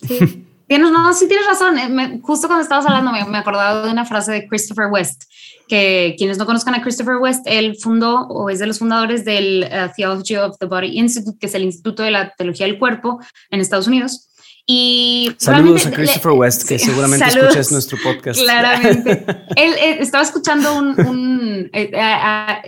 Tienes, 0.67 0.91
no, 0.91 1.13
sí 1.13 1.27
tienes 1.27 1.45
razón. 1.45 1.77
Eh, 1.77 2.19
justo 2.21 2.47
cuando 2.47 2.63
estabas 2.63 2.85
hablando 2.85 3.11
me, 3.11 3.23
me 3.25 3.37
acordaba 3.37 3.85
de 3.85 3.91
una 3.91 4.05
frase 4.05 4.31
de 4.31 4.47
Christopher 4.47 4.87
West 4.91 5.23
que 5.67 6.15
quienes 6.17 6.37
no 6.37 6.45
conozcan 6.45 6.75
a 6.75 6.81
Christopher 6.81 7.17
West, 7.17 7.45
él 7.45 7.75
fundó 7.77 8.27
o 8.27 8.49
es 8.49 8.59
de 8.59 8.67
los 8.67 8.79
fundadores 8.79 9.25
del 9.25 9.65
uh, 9.65 9.91
Theology 9.95 10.37
of 10.37 10.57
the 10.59 10.65
Body 10.65 10.97
Institute, 10.97 11.37
que 11.39 11.47
es 11.47 11.55
el 11.55 11.63
Instituto 11.63 12.03
de 12.03 12.11
la 12.11 12.33
Teología 12.37 12.65
del 12.65 12.79
Cuerpo 12.79 13.19
en 13.49 13.59
Estados 13.59 13.87
Unidos. 13.87 14.26
Y 14.69 15.31
Saludos 15.37 15.85
a 15.85 15.91
Christopher 15.91 16.33
West, 16.33 16.67
que 16.67 16.77
seguramente 16.77 17.25
escuchas 17.25 17.71
nuestro 17.71 17.97
podcast. 18.03 18.37
Claramente. 18.37 19.25
él, 19.55 19.73
estaba 19.99 20.25
escuchando 20.25 20.75
un, 20.75 21.69
eh, 21.71 21.89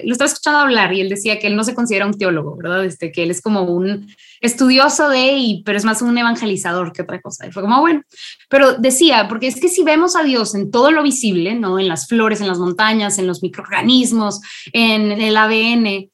lo 0.05 0.13
estaba 0.13 0.29
escuchando 0.29 0.59
hablar 0.59 0.93
y 0.93 1.01
él 1.01 1.09
decía 1.09 1.39
que 1.39 1.47
él 1.47 1.57
no 1.57 1.65
se 1.65 1.75
considera 1.75 2.05
un 2.05 2.17
teólogo, 2.17 2.55
¿verdad? 2.55 2.85
Este, 2.85 3.11
que 3.11 3.23
él 3.23 3.31
es 3.31 3.41
como 3.41 3.63
un 3.63 4.07
estudioso 4.39 5.09
de, 5.09 5.33
y, 5.33 5.61
pero 5.65 5.77
es 5.77 5.83
más 5.83 6.01
un 6.01 6.17
evangelizador 6.17 6.93
que 6.93 7.01
otra 7.01 7.19
cosa. 7.19 7.45
Y 7.45 7.51
fue 7.51 7.63
como, 7.63 7.81
bueno, 7.81 8.01
pero 8.47 8.75
decía, 8.75 9.27
porque 9.27 9.47
es 9.47 9.59
que 9.59 9.67
si 9.67 9.83
vemos 9.83 10.15
a 10.15 10.23
Dios 10.23 10.55
en 10.55 10.71
todo 10.71 10.91
lo 10.91 11.03
visible, 11.03 11.53
¿no? 11.55 11.79
En 11.79 11.89
las 11.89 12.07
flores, 12.07 12.39
en 12.39 12.47
las 12.47 12.59
montañas, 12.59 13.17
en 13.17 13.27
los 13.27 13.43
microorganismos, 13.43 14.39
en 14.71 15.11
el 15.11 15.35
ADN, 15.35 16.09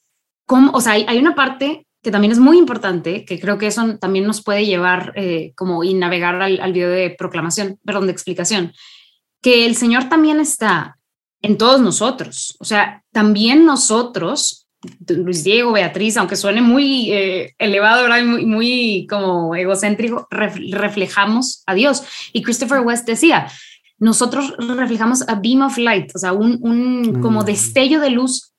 como, 0.48 0.72
o 0.72 0.82
sea, 0.82 0.94
hay, 0.94 1.06
hay 1.08 1.20
una 1.20 1.36
parte 1.36 1.85
que 2.06 2.12
también 2.12 2.32
es 2.32 2.38
muy 2.38 2.60
importante, 2.60 3.26
que 3.26 3.40
creo 3.40 3.58
que 3.58 3.66
eso 3.66 3.98
también 3.98 4.28
nos 4.28 4.44
puede 4.44 4.64
llevar 4.64 5.12
eh, 5.16 5.54
como 5.56 5.84
y 5.84 5.96
navegar 5.96 6.40
al, 6.40 6.62
al 6.62 6.72
video 6.72 6.92
de 6.92 7.10
proclamación, 7.10 7.80
perdón, 7.84 8.06
de 8.06 8.12
explicación, 8.12 8.74
que 9.42 9.66
el 9.66 9.76
Señor 9.76 10.08
también 10.08 10.40
está 10.40 11.00
en 11.42 11.58
todos 11.58 11.82
nosotros. 11.82 12.58
O 12.60 12.64
sea, 12.66 13.04
también 13.12 13.66
nosotros 13.66 14.68
Luis 15.08 15.44
Diego, 15.44 15.72
Beatriz, 15.72 16.16
aunque 16.18 16.36
suene 16.36 16.62
muy 16.62 17.12
eh, 17.12 17.56
elevado, 17.58 18.04
¿verdad? 18.04 18.24
Muy, 18.24 18.46
muy 18.46 19.08
como 19.10 19.56
egocéntrico, 19.56 20.28
reflejamos 20.30 21.64
a 21.66 21.74
Dios. 21.74 22.04
Y 22.34 22.44
Christopher 22.44 22.82
West 22.82 23.08
decía, 23.08 23.48
nosotros 23.98 24.54
reflejamos 24.60 25.28
a 25.28 25.40
beam 25.42 25.64
of 25.64 25.80
light, 25.80 26.12
o 26.14 26.20
sea, 26.20 26.34
un, 26.34 26.60
un 26.62 27.20
como 27.20 27.42
mm. 27.42 27.46
destello 27.46 28.00
de 28.00 28.12
luz 28.12 28.52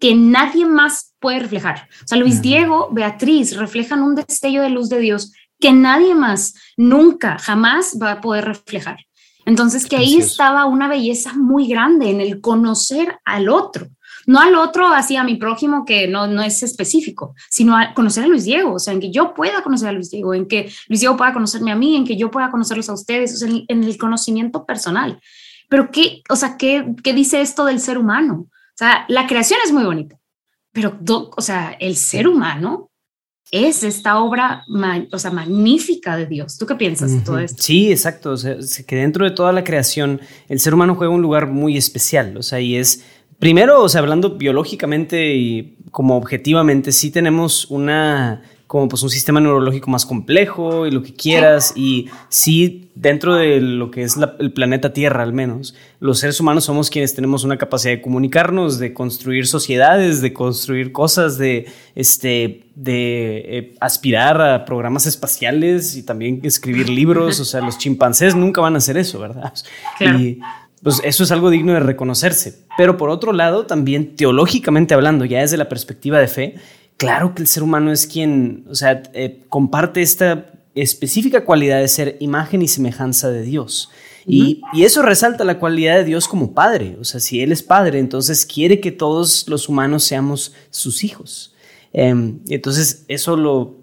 que 0.00 0.14
nadie 0.14 0.64
más 0.66 1.14
puede 1.20 1.40
reflejar. 1.40 1.88
O 2.04 2.08
sea, 2.08 2.18
Luis 2.18 2.42
Diego, 2.42 2.88
Beatriz 2.90 3.56
reflejan 3.56 4.02
un 4.02 4.14
destello 4.14 4.62
de 4.62 4.70
luz 4.70 4.88
de 4.88 4.98
Dios 4.98 5.32
que 5.60 5.72
nadie 5.72 6.14
más 6.14 6.54
nunca, 6.76 7.38
jamás 7.38 7.98
va 8.02 8.12
a 8.12 8.20
poder 8.20 8.46
reflejar. 8.46 8.98
Entonces, 9.44 9.86
que 9.86 9.96
ahí 9.96 10.16
estaba 10.16 10.64
una 10.64 10.88
belleza 10.88 11.34
muy 11.34 11.68
grande 11.68 12.10
en 12.10 12.20
el 12.20 12.40
conocer 12.40 13.18
al 13.24 13.48
otro 13.48 13.88
no 14.26 14.38
al 14.38 14.54
otro, 14.54 14.86
así 14.88 15.16
a 15.16 15.24
mi 15.24 15.36
prójimo 15.36 15.84
que 15.84 16.06
no, 16.06 16.26
no 16.26 16.42
es 16.42 16.62
específico, 16.62 17.34
sino 17.48 17.76
a 17.76 17.94
conocer 17.94 18.24
a 18.24 18.28
Luis 18.28 18.44
Diego, 18.44 18.74
o 18.74 18.78
sea, 18.78 18.92
en 18.92 19.00
que 19.00 19.10
yo 19.10 19.34
pueda 19.34 19.62
conocer 19.62 19.88
a 19.88 19.92
Luis 19.92 20.10
Diego, 20.10 20.34
en 20.34 20.46
que 20.46 20.70
Luis 20.88 21.00
Diego 21.00 21.16
pueda 21.16 21.32
conocerme 21.32 21.72
a 21.72 21.76
mí, 21.76 21.96
en 21.96 22.04
que 22.04 22.16
yo 22.16 22.30
pueda 22.30 22.50
conocerlos 22.50 22.88
a 22.88 22.94
ustedes, 22.94 23.34
o 23.34 23.36
sea, 23.36 23.48
en, 23.48 23.84
el 23.84 23.98
conocimiento 23.98 24.66
personal. 24.66 25.20
Pero 25.68 25.90
¿qué, 25.90 26.22
o 26.28 26.36
sea, 26.36 26.56
¿qué, 26.56 26.94
qué 27.02 27.12
dice 27.12 27.40
esto 27.40 27.64
del 27.64 27.80
ser 27.80 27.98
humano? 27.98 28.46
O 28.80 28.84
sea, 28.84 29.04
la 29.08 29.26
creación 29.26 29.60
es 29.64 29.72
muy 29.72 29.84
bonita, 29.84 30.18
pero, 30.72 30.98
o 31.36 31.42
sea, 31.42 31.76
el 31.78 31.96
ser 31.96 32.26
humano 32.26 32.90
es 33.50 33.82
esta 33.82 34.20
obra 34.20 34.64
o 35.12 35.18
sea, 35.18 35.30
magnífica 35.32 36.16
de 36.16 36.26
Dios. 36.26 36.56
¿Tú 36.56 36.66
qué 36.66 36.76
piensas 36.76 37.12
de 37.12 37.20
todo 37.20 37.40
esto? 37.40 37.62
Sí, 37.62 37.90
exacto. 37.90 38.30
O 38.30 38.36
sea, 38.36 38.56
que 38.86 38.96
dentro 38.96 39.24
de 39.24 39.32
toda 39.32 39.52
la 39.52 39.64
creación, 39.64 40.20
el 40.48 40.60
ser 40.60 40.72
humano 40.72 40.94
juega 40.94 41.12
un 41.12 41.20
lugar 41.20 41.48
muy 41.48 41.76
especial. 41.76 42.36
O 42.36 42.42
sea, 42.42 42.60
y 42.60 42.76
es 42.76 43.04
Primero, 43.40 43.82
o 43.82 43.88
sea, 43.88 44.02
hablando 44.02 44.36
biológicamente 44.36 45.34
y 45.34 45.78
como 45.90 46.18
objetivamente, 46.18 46.92
sí 46.92 47.10
tenemos 47.10 47.70
una 47.70 48.42
como 48.70 48.86
pues 48.86 49.02
un 49.02 49.10
sistema 49.10 49.40
neurológico 49.40 49.90
más 49.90 50.06
complejo 50.06 50.86
y 50.86 50.92
lo 50.92 51.02
que 51.02 51.12
quieras 51.12 51.72
y 51.74 52.08
sí 52.28 52.88
dentro 52.94 53.34
de 53.34 53.60
lo 53.60 53.90
que 53.90 54.04
es 54.04 54.16
el 54.38 54.52
planeta 54.52 54.92
Tierra 54.92 55.24
al 55.24 55.32
menos 55.32 55.74
los 55.98 56.20
seres 56.20 56.38
humanos 56.38 56.66
somos 56.66 56.88
quienes 56.88 57.12
tenemos 57.12 57.42
una 57.42 57.58
capacidad 57.58 57.94
de 57.94 58.00
comunicarnos 58.00 58.78
de 58.78 58.94
construir 58.94 59.48
sociedades 59.48 60.20
de 60.20 60.32
construir 60.32 60.92
cosas 60.92 61.36
de 61.36 61.66
este 61.96 62.62
de 62.76 63.38
eh, 63.44 63.74
aspirar 63.80 64.40
a 64.40 64.64
programas 64.64 65.04
espaciales 65.04 65.96
y 65.96 66.04
también 66.04 66.38
escribir 66.44 66.88
libros. 67.00 67.40
O 67.40 67.44
sea 67.44 67.60
los 67.62 67.76
chimpancés 67.76 68.36
nunca 68.36 68.60
van 68.60 68.76
a 68.76 68.78
hacer 68.78 68.96
eso 68.96 69.18
verdad 69.18 69.52
y 69.98 70.38
pues 70.82 71.00
eso 71.04 71.24
es 71.24 71.30
algo 71.30 71.50
digno 71.50 71.74
de 71.74 71.80
reconocerse. 71.80 72.64
Pero 72.76 72.96
por 72.96 73.10
otro 73.10 73.32
lado, 73.32 73.66
también 73.66 74.16
teológicamente 74.16 74.94
hablando, 74.94 75.24
ya 75.26 75.40
desde 75.40 75.58
la 75.58 75.68
perspectiva 75.68 76.18
de 76.18 76.28
fe, 76.28 76.54
claro 77.00 77.34
que 77.34 77.40
el 77.40 77.48
ser 77.48 77.62
humano 77.62 77.90
es 77.90 78.06
quien, 78.06 78.66
o 78.68 78.74
sea, 78.74 79.02
eh, 79.14 79.42
comparte 79.48 80.02
esta 80.02 80.52
específica 80.74 81.46
cualidad 81.46 81.80
de 81.80 81.88
ser 81.88 82.18
imagen 82.20 82.60
y 82.60 82.68
semejanza 82.68 83.30
de 83.30 83.40
Dios. 83.42 83.90
y, 84.26 84.60
eso 84.74 85.00
resalta 85.00 85.44
la 85.44 85.58
cualidad 85.58 85.96
de 85.96 86.04
Dios 86.04 86.28
como 86.28 86.52
padre. 86.52 86.98
O 87.00 87.04
sea, 87.04 87.20
si 87.20 87.40
Él 87.40 87.52
es 87.52 87.62
padre, 87.62 87.98
entonces 87.98 88.44
quiere 88.44 88.78
que 88.78 88.92
todos 88.92 89.48
los 89.48 89.66
humanos 89.70 90.04
seamos 90.04 90.52
sus 90.68 91.02
hijos. 91.02 91.54
Em, 91.94 92.40
entonces, 92.50 93.06
eso 93.08 93.34
lo, 93.34 93.76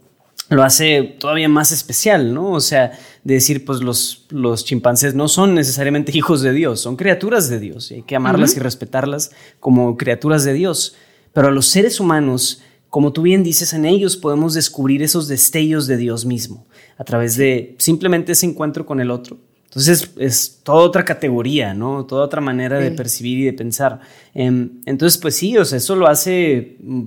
lo 0.50 0.62
hace 0.62 1.16
todavía 1.20 1.50
más 1.50 1.72
especial, 1.72 2.36
¿no? 2.36 2.52
O 2.52 2.62
sea, 2.62 2.92
de 3.24 3.34
decir, 3.34 3.66
pues 3.66 3.82
los, 3.82 4.28
los 4.30 4.64
chimpancés 4.64 5.16
no 5.16 5.28
son 5.28 5.56
necesariamente 5.56 6.12
hijos 6.16 6.44
de 6.44 6.54
Dios, 6.54 6.82
son 6.82 6.98
criaturas 6.98 7.50
de 7.50 7.60
Dios 7.60 7.90
y 7.90 7.96
hay 7.96 8.04
que 8.04 8.16
amarlas 8.16 8.56
y 8.56 8.60
respetarlas 8.60 9.32
como 9.60 9.98
criaturas 9.98 10.44
de 10.44 10.54
Dios. 10.54 10.96
Pero 11.34 11.48
a 11.48 11.52
los 11.52 11.66
seres 11.66 12.00
humanos, 12.00 12.62
como 12.90 13.12
tú 13.14 13.22
bien 13.22 13.44
dices, 13.44 13.74
en 13.74 13.86
ellos 13.86 14.18
podemos 14.18 14.54
descubrir 14.54 15.04
esos 15.04 15.28
destellos 15.28 15.88
de 15.88 15.98
Dios 15.98 16.26
mismo 16.26 16.66
a 16.98 17.04
través 17.04 17.36
de 17.36 17.76
simplemente 17.78 18.32
ese 18.32 18.46
encuentro 18.46 18.86
con 18.86 19.00
el 19.00 19.12
otro 19.12 19.38
entonces 19.70 20.12
es 20.18 20.62
toda 20.64 20.80
otra 20.80 21.04
categoría, 21.04 21.74
¿no? 21.74 22.06
Toda 22.06 22.24
otra 22.24 22.40
manera 22.40 22.80
de 22.80 22.90
percibir 22.92 23.40
y 23.40 23.44
de 23.44 23.54
pensar. 23.54 24.00
Em, 24.34 24.82
entonces, 24.86 25.20
pues 25.20 25.36
sí, 25.36 25.58
o 25.58 25.66
sea, 25.66 25.78
eso 25.78 25.96
lo 25.98 26.08
hace 26.08 26.78
mm, 26.82 27.04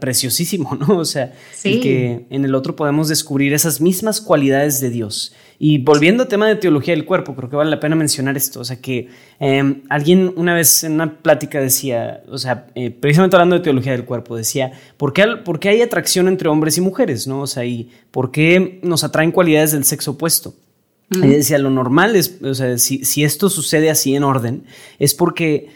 preciosísimo, 0.00 0.74
¿no? 0.80 0.98
O 0.98 1.04
sea, 1.06 1.32
que 1.62 2.26
en 2.28 2.44
el 2.44 2.54
otro 2.54 2.76
podemos 2.76 3.08
descubrir 3.08 3.54
esas 3.54 3.80
mismas 3.80 4.20
cualidades 4.20 4.80
de 4.80 4.90
Dios. 4.90 5.34
Y 5.58 5.78
volviendo 5.78 6.24
al 6.24 6.28
tema 6.28 6.46
de 6.46 6.56
teología 6.56 6.94
del 6.94 7.06
cuerpo, 7.06 7.34
creo 7.34 7.48
que 7.48 7.56
vale 7.56 7.70
la 7.70 7.80
pena 7.80 7.96
mencionar 7.96 8.36
esto. 8.36 8.60
O 8.60 8.64
sea, 8.64 8.80
que 8.82 9.08
em, 9.40 9.82
alguien 9.88 10.34
una 10.36 10.54
vez 10.54 10.84
en 10.84 10.92
una 10.92 11.18
plática 11.18 11.58
decía, 11.58 12.22
o 12.28 12.36
sea, 12.36 12.66
eh, 12.74 12.90
precisamente 12.90 13.34
hablando 13.34 13.56
de 13.56 13.62
teología 13.62 13.92
del 13.92 14.04
cuerpo, 14.04 14.36
decía, 14.36 14.72
¿por 14.98 15.14
qué, 15.14 15.24
¿por 15.42 15.58
qué 15.58 15.70
hay 15.70 15.80
atracción 15.80 16.28
entre 16.28 16.50
hombres 16.50 16.76
y 16.76 16.82
mujeres, 16.82 17.26
¿no? 17.26 17.40
O 17.40 17.46
sea, 17.46 17.64
y 17.64 17.90
¿por 18.10 18.30
qué 18.30 18.78
nos 18.82 19.04
atraen 19.04 19.32
cualidades 19.32 19.72
del 19.72 19.84
sexo 19.84 20.12
opuesto? 20.12 20.54
Ella 21.10 21.36
decía, 21.36 21.58
lo 21.58 21.70
normal 21.70 22.16
es, 22.16 22.38
o 22.42 22.54
sea, 22.54 22.78
si, 22.78 23.24
esto 23.24 23.48
sucede 23.48 23.90
así 23.90 24.14
en 24.14 24.24
orden, 24.24 24.64
es 24.98 25.14
porque 25.14 25.68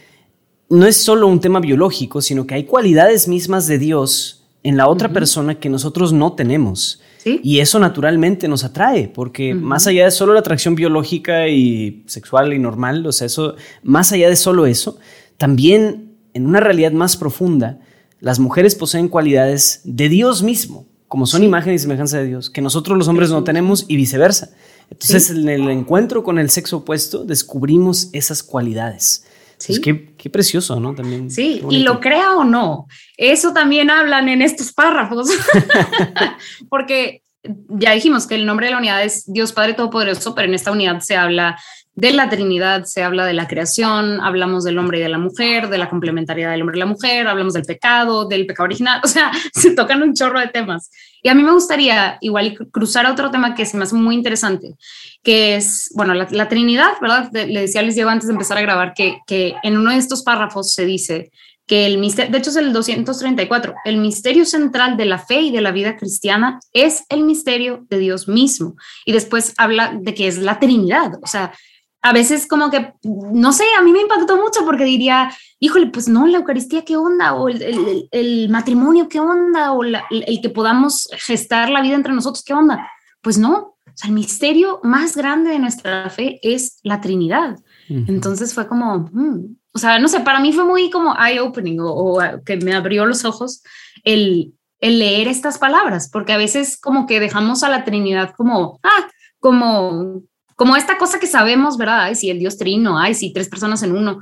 no 0.69 0.87
es 0.87 0.97
solo 0.97 1.27
un 1.27 1.41
tema 1.41 1.61
biológico, 1.61 2.21
sino 2.21 2.47
que 2.47 2.55
hay 2.55 2.65
cualidades 2.65 3.29
mismas 3.29 3.67
de 3.67 3.79
Dios 3.79 4.47
en 4.63 4.77
la 4.77 4.89
otra 4.89 5.13
persona 5.13 5.55
que 5.61 5.69
nosotros 5.69 6.13
no 6.13 6.33
tenemos. 6.33 7.01
Y 7.43 7.61
eso 7.61 7.79
naturalmente 7.79 8.49
nos 8.49 8.65
atrae, 8.65 9.09
porque 9.09 9.55
más 9.55 9.87
allá 9.87 10.07
de 10.07 10.11
solo 10.11 10.33
la 10.33 10.41
atracción 10.41 10.75
biológica 10.75 11.47
y 11.47 12.03
sexual 12.07 12.55
y 12.55 12.59
normal, 12.59 13.07
o 13.07 13.13
sea, 13.13 13.27
eso, 13.27 13.55
más 13.83 14.13
allá 14.13 14.31
de 14.31 14.37
solo 14.37 14.65
eso, 14.65 14.99
también 15.37 16.15
en 16.33 16.47
una 16.47 16.61
realidad 16.61 16.93
más 16.93 17.19
profunda, 17.19 17.81
las 18.21 18.39
mujeres 18.39 18.75
poseen 18.75 19.09
cualidades 19.09 19.83
de 19.85 20.09
Dios 20.09 20.43
mismo, 20.43 20.87
como 21.07 21.27
son 21.27 21.45
imagen 21.45 21.75
y 21.75 21.79
semejanza 21.79 22.19
de 22.19 22.27
Dios, 22.27 22.51
que 22.51 22.61
nosotros 22.61 22.97
los 22.97 23.09
hombres 23.09 23.31
no 23.31 23.45
tenemos 23.45 23.85
y 23.89 23.97
viceversa. 23.97 24.51
Entonces, 24.91 25.31
en 25.31 25.49
el 25.49 25.69
encuentro 25.69 26.23
con 26.23 26.39
el 26.39 26.51
sexo 26.51 26.79
opuesto, 26.79 27.25
descubrimos 27.25 28.09
esas 28.13 28.43
cualidades. 28.43 29.25
Sí. 29.59 29.81
qué, 29.81 30.15
qué, 30.17 30.31
precioso, 30.31 30.79
¿no? 30.79 30.95
También. 30.95 31.31
Sí, 31.31 31.63
y 31.69 31.81
lo 31.81 31.99
crea 31.99 32.37
o 32.37 32.45
no, 32.45 32.87
eso 33.17 33.53
también 33.53 33.91
hablan 33.91 34.29
en 34.29 34.41
estos 34.41 34.73
párrafos, 34.73 35.29
porque 36.69 37.23
ya 37.69 37.93
dijimos 37.93 38.27
que 38.27 38.37
el 38.37 38.47
nombre 38.47 38.67
de 38.67 38.73
la 38.73 38.79
unidad 38.79 39.03
es 39.03 39.25
Dios 39.27 39.53
Padre 39.53 39.75
Todopoderoso, 39.75 40.35
pero 40.35 40.47
en 40.47 40.55
esta 40.55 40.71
unidad 40.71 41.01
se 41.01 41.17
habla 41.17 41.59
de 41.99 42.13
la 42.13 42.29
Trinidad, 42.29 42.85
se 42.85 43.03
habla 43.03 43.27
de 43.27 43.33
la 43.33 43.49
creación, 43.49 44.21
hablamos 44.21 44.63
del 44.63 44.79
hombre 44.79 45.01
y 45.01 45.03
de 45.03 45.09
la 45.09 45.19
mujer, 45.19 45.69
de 45.69 45.79
la 45.79 45.89
complementariedad 45.91 46.53
del 46.53 46.61
hombre 46.61 46.77
y 46.77 46.79
la 46.79 46.87
mujer, 46.87 47.27
hablamos 47.27 47.55
del 47.55 47.65
pecado, 47.65 48.29
del 48.29 48.47
pecado 48.47 48.67
original, 48.67 49.01
o 49.05 49.09
sea, 49.09 49.33
se 49.53 49.73
tocan 49.73 50.01
un 50.01 50.15
chorro 50.15 50.39
de 50.39 50.47
temas. 50.47 50.93
Y 51.25 51.29
a 51.29 51.35
mí 51.35 51.43
me 51.43 51.51
gustaría 51.51 52.17
igual 52.21 52.57
cruzar 52.71 53.05
a 53.05 53.11
otro 53.11 53.33
tema 53.33 53.57
que 53.57 53.67
se 53.67 53.77
me 53.77 53.83
hace 53.83 53.97
muy 53.97 54.15
interesante, 54.15 54.77
que 55.25 55.57
es, 55.57 55.91
bueno, 55.97 56.15
la, 56.15 56.49
Trinidad, 56.49 56.93
¿verdad? 57.03 57.33
Le 57.33 57.63
decía 57.63 57.81
a 57.81 57.83
Luis 57.83 57.97
Diego 57.97 58.11
antes 58.11 58.29
de 58.29 58.33
empezar 58.33 58.59
a 58.59 58.63
grabar 58.63 58.95
que, 58.95 59.19
que 59.27 59.57
en 59.65 59.77
uno 59.77 59.91
de 59.91 59.97
estos 59.97 60.23
párrafos 60.23 60.73
se 60.73 60.87
dice 60.87 61.33
que 61.67 61.85
el 61.85 61.99
misterio, 61.99 62.31
de 62.31 62.39
hecho 62.39 62.51
es 62.51 62.57
el 62.57 62.73
234, 62.73 63.75
el 63.85 63.97
misterio 63.97 64.45
central 64.45 64.97
de 64.97 65.05
la 65.05 65.19
fe 65.19 65.41
y 65.41 65.51
de 65.51 65.61
la 65.61 65.73
vida 65.73 65.97
cristiana 65.97 66.61
es 66.73 67.03
el 67.09 67.25
misterio 67.25 67.85
de 67.91 67.99
Dios 67.99 68.29
mismo. 68.29 68.77
Y 69.05 69.11
después 69.11 69.53
habla 69.59 69.93
de 70.01 70.15
que 70.15 70.29
es 70.29 70.39
la 70.39 70.61
Trinidad, 70.61 71.15
o 71.21 71.27
sea, 71.27 71.53
a 72.01 72.13
veces 72.13 72.47
como 72.47 72.71
que, 72.71 72.95
no 73.03 73.53
sé, 73.53 73.65
a 73.77 73.83
mí 73.83 73.93
me 73.93 74.01
impactó 74.01 74.37
mucho 74.37 74.65
porque 74.65 74.85
diría, 74.85 75.31
híjole, 75.59 75.89
pues 75.89 76.09
no, 76.09 76.27
la 76.27 76.39
Eucaristía, 76.39 76.85
¿qué 76.85 76.97
onda? 76.97 77.35
O 77.35 77.49
el, 77.49 78.49
matrimonio, 78.51 79.09
¿qué 79.09 79.21
onda? 79.21 79.73
O 79.73 79.83
el, 79.83 80.01
que 80.41 80.49
podamos 80.49 81.09
gestar 81.13 81.71
la 81.71 81.83
vida 81.83 81.97
entre 81.97 82.13
nosotros, 82.13 82.45
¿qué 82.45 82.55
onda? 82.55 82.89
Pues 83.21 83.37
no, 83.37 83.53
o 83.55 83.93
sea, 83.95 84.09
el 84.09 84.15
misterio 84.15 84.81
más 84.85 85.17
grande 85.17 85.51
de 85.51 85.59
nuestra 85.59 86.09
fe 86.09 86.39
es 86.43 86.79
la 86.83 87.01
Trinidad. 87.01 87.57
Entonces 87.89 88.55
fue 88.55 88.69
como, 88.69 89.09
mm, 89.11 89.57
o 89.73 89.79
sea, 89.79 89.99
no 89.99 90.09
sé, 90.09 90.21
para 90.21 90.41
mí 90.41 90.53
fue 90.53 90.65
muy 90.65 90.91
como 90.91 91.17
eye-opening 91.17 91.79
o, 91.81 92.19
que 92.45 92.59
me 92.59 92.75
abrió 92.75 93.07
los 93.07 93.25
ojos 93.25 93.63
el, 94.05 94.55
el 94.81 94.99
leer 94.99 95.27
estas 95.27 95.59
palabras, 95.59 96.11
porque 96.13 96.33
a 96.33 96.37
veces 96.37 96.79
como 96.79 97.07
que 97.07 97.19
dejamos 97.19 97.65
a 97.65 97.71
la 97.71 97.85
Trinidad 97.85 98.35
como, 98.37 98.79
ah, 98.85 99.09
como 99.41 100.23
como 100.59 100.75
esta 100.75 100.99
cosa 100.99 101.21
que 101.21 101.29
sabemos, 101.29 101.77
¿verdad? 101.77 102.03
Ay, 102.03 102.17
si 102.17 102.31
el 102.31 102.41
Dios 102.41 102.59
trino, 102.59 102.99
ay, 102.99 103.15
si 103.15 103.33
tres 103.33 103.49
personas 103.49 103.81
en 103.85 103.93
uno. 103.93 104.19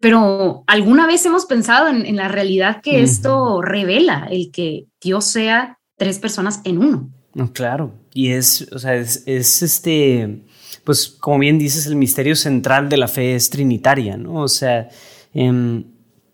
Pero 0.00 0.64
alguna 0.66 1.06
vez 1.06 1.24
hemos 1.24 1.46
pensado 1.46 1.86
en, 1.86 2.16
la 2.16 2.26
realidad 2.26 2.80
que 2.82 3.00
esto 3.00 3.62
revela, 3.62 4.26
el 4.28 4.50
que 4.50 4.86
Dios 5.00 5.26
sea 5.26 5.78
tres 5.96 6.18
personas 6.18 6.62
en 6.64 6.78
uno. 6.78 7.08
No, 7.32 7.52
claro. 7.52 7.92
Y 8.12 8.32
es, 8.32 8.66
o 8.72 8.78
sea, 8.80 8.96
es, 8.96 9.22
este, 9.24 10.42
pues 10.82 11.06
como 11.06 11.38
bien 11.38 11.60
dices, 11.60 11.86
el 11.86 11.94
misterio 11.94 12.34
central 12.34 12.88
de 12.88 12.96
la 12.96 13.06
fe 13.06 13.36
es 13.36 13.48
trinitaria, 13.48 14.16
¿no? 14.16 14.42
O 14.42 14.48
sea, 14.48 14.88
em, 15.32 15.84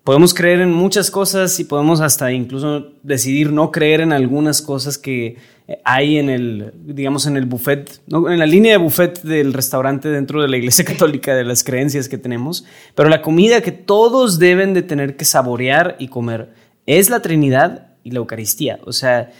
podemos 0.05 0.33
creer 0.33 0.63
en 0.63 0.73
muchas 0.73 1.11
cosas 1.11 1.61
y 1.61 1.65
podemos 1.65 2.01
hasta 2.01 2.33
incluso 2.33 2.93
decidir 3.03 3.53
no 3.53 3.71
creer 3.71 4.01
en 4.01 4.13
algunas 4.15 4.63
cosas 4.63 4.97
que 4.97 5.37
hay 5.85 6.18
en 6.18 6.28
el, 6.28 6.73
digamos, 6.85 7.26
en 7.26 7.37
el 7.37 7.47
buffet, 7.47 8.00
en 8.09 8.38
la 8.38 8.47
línea 8.47 8.73
de 8.73 8.78
buffet 8.78 9.23
del 9.23 9.54
restaurante 9.54 10.09
dentro 10.09 10.42
de 10.42 10.49
la 10.49 10.56
iglesia 10.56 10.85
católica 10.87 11.35
de 11.35 11.44
las 11.44 11.64
creencias 11.64 12.09
que 12.09 12.18
tenemos, 12.18 12.64
pero 12.94 13.09
la 13.09 13.23
comida 13.23 13.62
que 13.62 13.73
todos 13.73 14.38
deben 14.38 14.75
de 14.75 14.83
tener 14.83 15.16
que 15.16 15.25
saborear 15.25 15.97
y 15.99 16.09
comer 16.09 16.50
es 16.87 17.09
la 17.09 17.21
Trinidad 17.23 17.88
y 18.02 18.11
la 18.11 18.18
Eucaristía. 18.18 18.78
O 18.85 18.92
sea, 18.92 19.30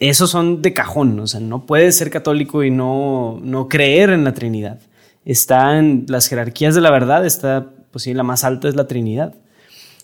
esos 0.00 0.30
son 0.30 0.60
de 0.60 0.74
cajón, 0.74 1.18
o 1.18 1.26
sea, 1.26 1.40
no 1.40 1.64
puedes 1.66 1.96
ser 1.96 2.10
católico 2.10 2.62
y 2.62 2.70
no, 2.70 3.40
no 3.42 3.68
creer 3.68 4.10
en 4.10 4.24
la 4.24 4.34
Trinidad. 4.34 4.80
Está 5.24 5.78
en 5.78 6.04
las 6.08 6.28
jerarquías 6.28 6.74
de 6.74 6.80
la 6.80 6.90
verdad, 6.90 7.24
está, 7.24 7.70
pues 7.90 8.04
sí, 8.04 8.14
la 8.14 8.22
más 8.22 8.44
alta 8.44 8.68
es 8.68 8.74
la 8.76 8.86
Trinidad. 8.86 9.34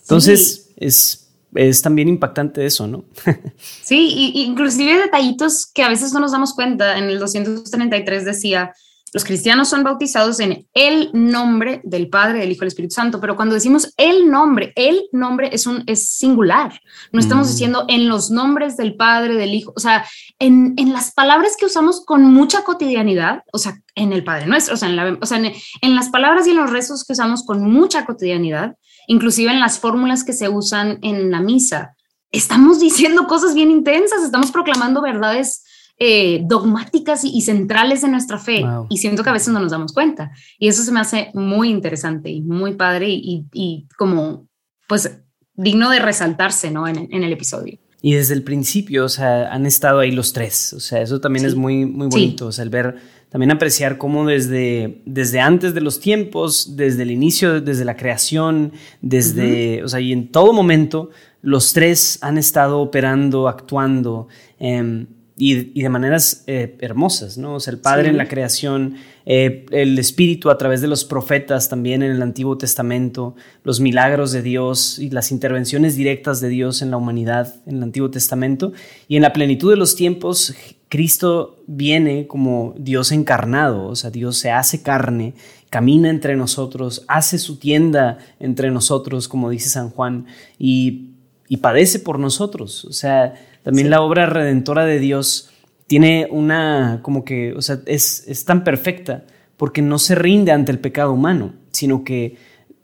Entonces, 0.01 0.71
es, 0.77 1.26
es 1.55 1.81
también 1.81 2.07
impactante 2.07 2.65
eso, 2.65 2.87
¿no? 2.87 3.05
sí, 3.83 4.33
y, 4.35 4.43
inclusive 4.43 4.97
detallitos 4.97 5.65
que 5.65 5.83
a 5.83 5.89
veces 5.89 6.13
no 6.13 6.19
nos 6.19 6.31
damos 6.31 6.53
cuenta. 6.53 6.97
En 6.97 7.05
el 7.05 7.19
233 7.19 8.25
decía, 8.25 8.73
los 9.13 9.23
cristianos 9.23 9.69
son 9.69 9.83
bautizados 9.83 10.39
en 10.41 10.67
el 10.73 11.09
nombre 11.13 11.79
del 11.83 12.09
Padre, 12.09 12.39
del 12.39 12.51
Hijo 12.51 12.59
y 12.59 12.65
del 12.65 12.67
Espíritu 12.67 12.93
Santo, 12.93 13.21
pero 13.21 13.37
cuando 13.37 13.55
decimos 13.55 13.93
el 13.95 14.29
nombre, 14.29 14.73
el 14.75 15.03
nombre 15.13 15.49
es 15.53 15.65
un 15.65 15.83
es 15.87 16.09
singular. 16.09 16.81
No 17.13 17.19
estamos 17.19 17.47
mm. 17.47 17.51
diciendo 17.51 17.85
en 17.87 18.09
los 18.09 18.31
nombres 18.31 18.75
del 18.75 18.95
Padre, 18.95 19.35
del 19.35 19.53
Hijo, 19.53 19.71
o 19.75 19.79
sea, 19.79 20.05
en, 20.39 20.73
en, 20.77 20.91
las 20.91 21.13
palabras 21.13 21.55
que 21.57 21.65
usamos 21.65 22.03
con 22.05 22.23
mucha 22.23 22.63
cotidianidad, 22.63 23.43
o 23.53 23.57
sea, 23.57 23.79
en 23.95 24.11
el 24.11 24.23
Padre 24.23 24.45
Nuestro, 24.45 24.73
o 24.73 24.77
sea, 24.77 24.89
en, 24.89 24.97
la, 24.97 25.17
o 25.19 25.25
sea, 25.25 25.37
en 25.37 25.95
las 25.95 26.09
palabras 26.09 26.45
y 26.45 26.51
en 26.51 26.57
los 26.57 26.69
rezos 26.69 27.05
que 27.05 27.13
usamos 27.13 27.45
con 27.45 27.61
mucha 27.63 28.05
cotidianidad, 28.05 28.75
inclusive 29.07 29.51
en 29.51 29.59
las 29.59 29.79
fórmulas 29.79 30.23
que 30.23 30.33
se 30.33 30.49
usan 30.49 30.99
en 31.01 31.31
la 31.31 31.41
misa. 31.41 31.95
Estamos 32.31 32.79
diciendo 32.87 33.25
cosas 33.25 33.55
bien 33.55 33.71
intensas, 33.71 34.23
estamos 34.23 34.51
proclamando 34.51 35.01
verdades 35.01 35.63
eh, 35.99 36.41
dogmáticas 36.45 37.23
y, 37.23 37.41
centrales 37.41 38.03
de 38.03 38.09
nuestra 38.09 38.37
fe 38.37 38.63
y 38.87 38.97
siento 38.97 39.23
que 39.23 39.31
a 39.31 39.33
veces 39.33 39.51
no 39.51 39.59
nos 39.59 39.71
damos 39.71 39.93
cuenta. 39.93 40.31
Y 40.59 40.67
eso 40.67 40.83
se 40.83 40.91
me 40.91 40.99
hace 40.99 41.31
muy 41.33 41.69
interesante 41.69 42.29
y 42.29 42.41
muy 42.41 42.75
padre 42.75 43.07
y, 43.09 43.87
como 43.97 44.47
pues 44.87 45.19
digno 45.55 45.89
de 45.89 45.97
resaltarse 45.97 46.69
¿no? 46.69 46.87
en, 46.87 47.11
el 47.11 47.33
episodio. 47.33 47.79
Y 47.99 48.13
desde 48.13 48.35
el 48.35 48.43
principio, 48.43 49.05
o 49.05 49.09
sea, 49.09 49.51
han 49.51 49.65
estado 49.65 49.99
ahí 49.99 50.11
los 50.11 50.33
tres, 50.33 50.71
o 50.73 50.79
sea, 50.79 51.01
eso 51.01 51.19
también 51.19 51.47
es 51.47 51.55
muy, 51.55 51.87
muy 51.87 52.07
bonito, 52.07 52.45
o 52.45 52.51
sea, 52.51 52.63
el 52.63 52.69
ver, 52.69 52.97
también 53.29 53.51
apreciar 53.51 53.97
cómo 53.97 54.25
desde, 54.25 55.01
desde 55.05 55.39
antes 55.39 55.73
de 55.73 55.81
los 55.81 55.99
tiempos, 55.99 56.75
desde 56.77 57.03
el 57.03 57.11
inicio, 57.11 57.61
desde 57.61 57.85
la 57.85 57.97
creación, 57.97 58.71
desde, 59.01 59.83
o 59.83 59.87
sea, 59.87 59.99
y 59.99 60.13
en 60.13 60.31
todo 60.31 60.53
momento, 60.53 61.09
los 61.41 61.73
tres 61.73 62.19
han 62.21 62.37
estado 62.37 62.79
operando, 62.79 63.47
actuando. 63.47 64.27
Eh, 64.59 65.05
y, 65.39 65.83
de 65.83 65.89
maneras 65.89 66.43
eh, 66.47 66.77
hermosas, 66.81 67.37
¿no? 67.37 67.55
O 67.55 67.59
sea, 67.59 67.71
el 67.71 67.79
Padre 67.79 68.09
en 68.09 68.17
la 68.17 68.27
creación, 68.27 68.95
eh, 69.23 69.67
el 69.69 69.99
Espíritu 69.99 70.49
a 70.49 70.57
través 70.57 70.81
de 70.81 70.87
los 70.87 71.05
profetas 71.05 71.69
también 71.69 72.01
en 72.01 72.09
el 72.09 72.23
Antiguo 72.23 72.57
Testamento, 72.57 73.35
los 73.63 73.79
milagros 73.79 74.31
de 74.31 74.41
Dios 74.41 74.97
y 74.97 75.11
las 75.11 75.31
intervenciones 75.31 75.95
directas 75.95 76.41
de 76.41 76.49
Dios 76.49 76.81
en 76.81 76.89
la 76.89 76.97
humanidad 76.97 77.53
en 77.67 77.77
el 77.77 77.83
Antiguo 77.83 78.09
Testamento. 78.09 78.73
Y 79.07 79.15
en 79.15 79.21
la 79.21 79.31
plenitud 79.31 79.69
de 79.69 79.77
los 79.77 79.95
tiempos, 79.95 80.55
Cristo 80.89 81.57
viene 81.67 82.27
como 82.27 82.73
Dios 82.77 83.11
encarnado, 83.11 83.87
o 83.87 83.95
sea, 83.95 84.09
Dios 84.09 84.37
se 84.37 84.51
hace 84.51 84.81
carne, 84.81 85.33
camina 85.69 86.09
entre 86.09 86.35
nosotros, 86.35 87.03
hace 87.07 87.37
su 87.39 87.57
tienda 87.57 88.19
entre 88.39 88.71
nosotros, 88.71 89.27
como 89.27 89.49
dice 89.49 89.69
San 89.69 89.89
Juan, 89.89 90.27
y, 90.57 91.11
y 91.49 91.57
padece 91.57 91.99
por 91.99 92.19
nosotros, 92.19 92.85
o 92.85 92.93
sea, 92.93 93.33
también 93.63 93.89
la 93.89 94.01
obra 94.01 94.27
redentora 94.27 94.85
de 94.85 94.99
Dios 94.99 95.49
tiene 95.87 96.27
una, 96.31 96.99
como 97.01 97.25
que, 97.25 97.53
o 97.53 97.61
sea, 97.61 97.79
es, 97.85 98.25
es 98.27 98.45
tan 98.45 98.63
perfecta 98.63 99.25
porque 99.57 99.81
no 99.81 99.99
se 99.99 100.15
rinde 100.15 100.51
ante 100.51 100.71
el 100.71 100.79
pecado 100.79 101.11
humano, 101.11 101.53
sino 101.71 102.03
que 102.03 102.37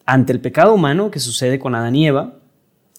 ante 0.06 0.34
el 0.34 0.42
pecado 0.42 0.74
humano 0.74 1.12
que 1.12 1.20
sucede 1.20 1.60
con 1.60 1.76
Adán 1.76 1.96
y 1.96 2.08
Eva, 2.08 2.40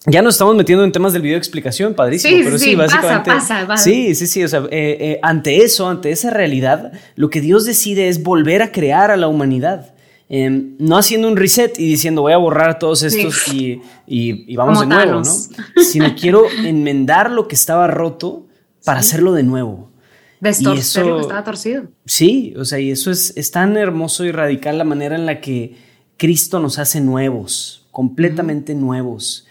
ya 0.07 0.21
nos 0.21 0.35
estamos 0.35 0.55
metiendo 0.55 0.83
en 0.83 0.91
temas 0.91 1.13
del 1.13 1.21
video 1.21 1.35
de 1.35 1.39
explicación, 1.39 1.93
padrísimo, 1.93 2.43
pero 2.43 2.57
sí, 2.57 2.75
básicamente. 2.75 3.31
Pasa, 3.31 3.65
pasa, 3.67 3.83
Sí, 3.83 4.15
sí, 4.15 4.27
sí, 4.27 4.43
o 4.43 4.47
sea, 4.47 4.61
eh, 4.71 4.97
eh, 4.99 5.19
ante 5.21 5.63
eso, 5.63 5.87
ante 5.87 6.11
esa 6.11 6.29
realidad, 6.29 6.91
lo 7.15 7.29
que 7.29 7.41
Dios 7.41 7.65
decide 7.65 8.07
es 8.07 8.21
volver 8.21 8.61
a 8.61 8.71
crear 8.71 9.11
a 9.11 9.17
la 9.17 9.27
humanidad. 9.27 9.93
Em, 10.27 10.75
no 10.79 10.97
haciendo 10.97 11.27
un 11.27 11.37
reset 11.37 11.77
y 11.79 11.87
diciendo 11.87 12.23
voy 12.23 12.33
a 12.33 12.37
borrar 12.37 12.79
todos 12.79 13.03
estos 13.03 13.47
y, 13.53 13.79
y, 14.07 14.55
vamos 14.55 14.79
de 14.79 14.87
nuevo, 14.87 15.21
¿no? 15.21 15.83
Sino 15.83 16.15
quiero 16.19 16.45
enmendar 16.63 17.29
lo 17.29 17.47
que 17.47 17.53
estaba 17.53 17.85
roto 17.87 18.47
para 18.83 18.99
hacerlo 19.01 19.33
de 19.33 19.43
nuevo. 19.43 19.91
Destorcer 20.39 21.05
lo 21.05 21.17
que 21.17 21.21
estaba 21.21 21.43
torcido. 21.43 21.83
Sí, 22.05 22.53
o 22.57 22.65
sea, 22.65 22.79
y 22.79 22.91
eso 22.91 23.11
es, 23.11 23.33
es 23.35 23.51
tan 23.51 23.77
hermoso 23.77 24.25
y 24.25 24.31
radical 24.31 24.77
la 24.77 24.83
manera 24.83 25.15
en 25.15 25.25
la 25.25 25.41
que 25.41 25.75
Cristo 26.17 26.59
nos 26.59 26.79
hace 26.79 27.01
nuevos, 27.01 27.87
completamente 27.91 28.73
nuevos. 28.73 29.44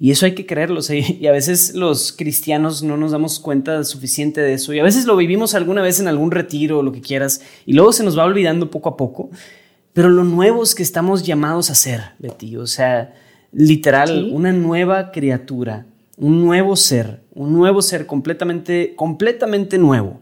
Y 0.00 0.10
eso 0.10 0.26
hay 0.26 0.34
que 0.34 0.46
creerlo. 0.46 0.80
y 0.90 1.26
a 1.26 1.32
veces 1.32 1.74
los 1.74 2.12
cristianos 2.12 2.82
no 2.82 2.96
nos 2.96 3.12
damos 3.12 3.38
cuenta 3.38 3.84
suficiente 3.84 4.40
de 4.40 4.54
eso. 4.54 4.72
Y 4.72 4.80
a 4.80 4.82
veces 4.82 5.04
lo 5.04 5.16
vivimos 5.16 5.54
alguna 5.54 5.82
vez 5.82 6.00
en 6.00 6.08
algún 6.08 6.32
retiro 6.32 6.78
o 6.78 6.82
lo 6.82 6.90
que 6.90 7.00
quieras. 7.00 7.42
Y 7.66 7.74
luego 7.74 7.92
se 7.92 8.02
nos 8.02 8.18
va 8.18 8.24
olvidando 8.24 8.70
poco 8.70 8.88
a 8.88 8.96
poco 8.96 9.30
pero 9.92 10.08
lo 10.08 10.24
nuevos 10.24 10.74
que 10.74 10.82
estamos 10.82 11.24
llamados 11.24 11.70
a 11.70 11.74
ser, 11.74 12.00
Betty, 12.18 12.56
o 12.56 12.66
sea, 12.66 13.14
literal, 13.52 14.30
una 14.32 14.52
nueva 14.52 15.10
criatura, 15.10 15.86
un 16.16 16.44
nuevo 16.44 16.76
ser, 16.76 17.22
un 17.34 17.52
nuevo 17.52 17.82
ser 17.82 18.06
completamente, 18.06 18.94
completamente 18.96 19.78
nuevo. 19.78 20.20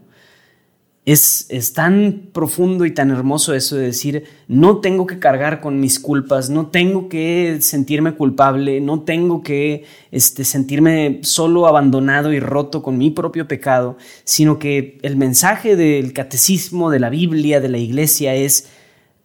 Es, 1.05 1.47
es, 1.49 1.73
tan 1.73 2.29
profundo 2.33 2.85
y 2.85 2.93
tan 2.93 3.09
hermoso 3.09 3.55
eso 3.55 3.77
de 3.77 3.85
decir, 3.85 4.25
no 4.47 4.77
tengo 4.77 5.07
que 5.07 5.17
cargar 5.17 5.59
con 5.59 5.79
mis 5.79 5.99
culpas, 5.99 6.51
no 6.51 6.67
tengo 6.67 7.09
que 7.09 7.57
sentirme 7.61 8.13
culpable, 8.13 8.79
no 8.79 9.01
tengo 9.01 9.41
que 9.41 9.85
este, 10.11 10.43
sentirme 10.43 11.19
solo 11.23 11.67
abandonado 11.67 12.31
y 12.31 12.39
roto 12.39 12.83
con 12.83 12.97
mi 12.97 13.09
propio 13.09 13.47
pecado, 13.47 13.97
sino 14.23 14.59
que 14.59 14.99
el 15.01 15.15
mensaje 15.15 15.75
del 15.75 16.13
catecismo, 16.13 16.91
de 16.91 16.99
la 16.99 17.09
Biblia, 17.09 17.59
de 17.59 17.69
la 17.69 17.79
iglesia 17.79 18.35
es, 18.35 18.67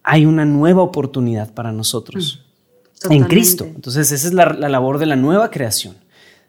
hay 0.04 0.26
una 0.26 0.44
nueva 0.44 0.82
oportunidad 0.82 1.52
para 1.52 1.72
nosotros 1.72 2.46
mm, 3.08 3.12
en 3.12 3.24
Cristo. 3.24 3.64
Entonces, 3.64 4.12
esa 4.12 4.28
es 4.28 4.32
la, 4.32 4.46
labor 4.46 4.98
de 4.98 5.06
la 5.06 5.16
nueva 5.16 5.50
creación. 5.50 5.96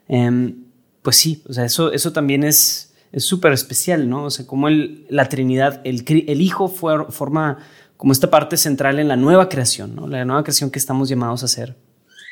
Em, 0.08 0.64
pues 1.02 1.16
sí, 1.16 1.42
o 1.48 1.52
sea, 1.52 1.64
eso, 1.64 1.92
eso 1.92 2.12
también 2.12 2.42
es 2.44 2.94
súper 3.24 3.52
especial, 3.52 4.08
¿no? 4.08 4.24
O 4.24 4.30
sea, 4.30 4.46
como 4.46 4.68
el, 4.68 5.06
la 5.08 5.28
Trinidad, 5.28 5.80
el, 5.84 6.04
el 6.06 6.40
Hijo 6.40 6.68
forma 6.68 7.58
como 7.96 8.12
esta 8.12 8.30
parte 8.30 8.56
central 8.56 8.98
en 8.98 9.08
la 9.08 9.16
nueva 9.16 9.48
creación, 9.48 9.94
¿no? 9.94 10.06
La 10.06 10.24
nueva 10.24 10.42
creación 10.42 10.70
que 10.70 10.78
estamos 10.78 11.08
llamados 11.08 11.42
a 11.42 11.46
hacer. 11.46 11.76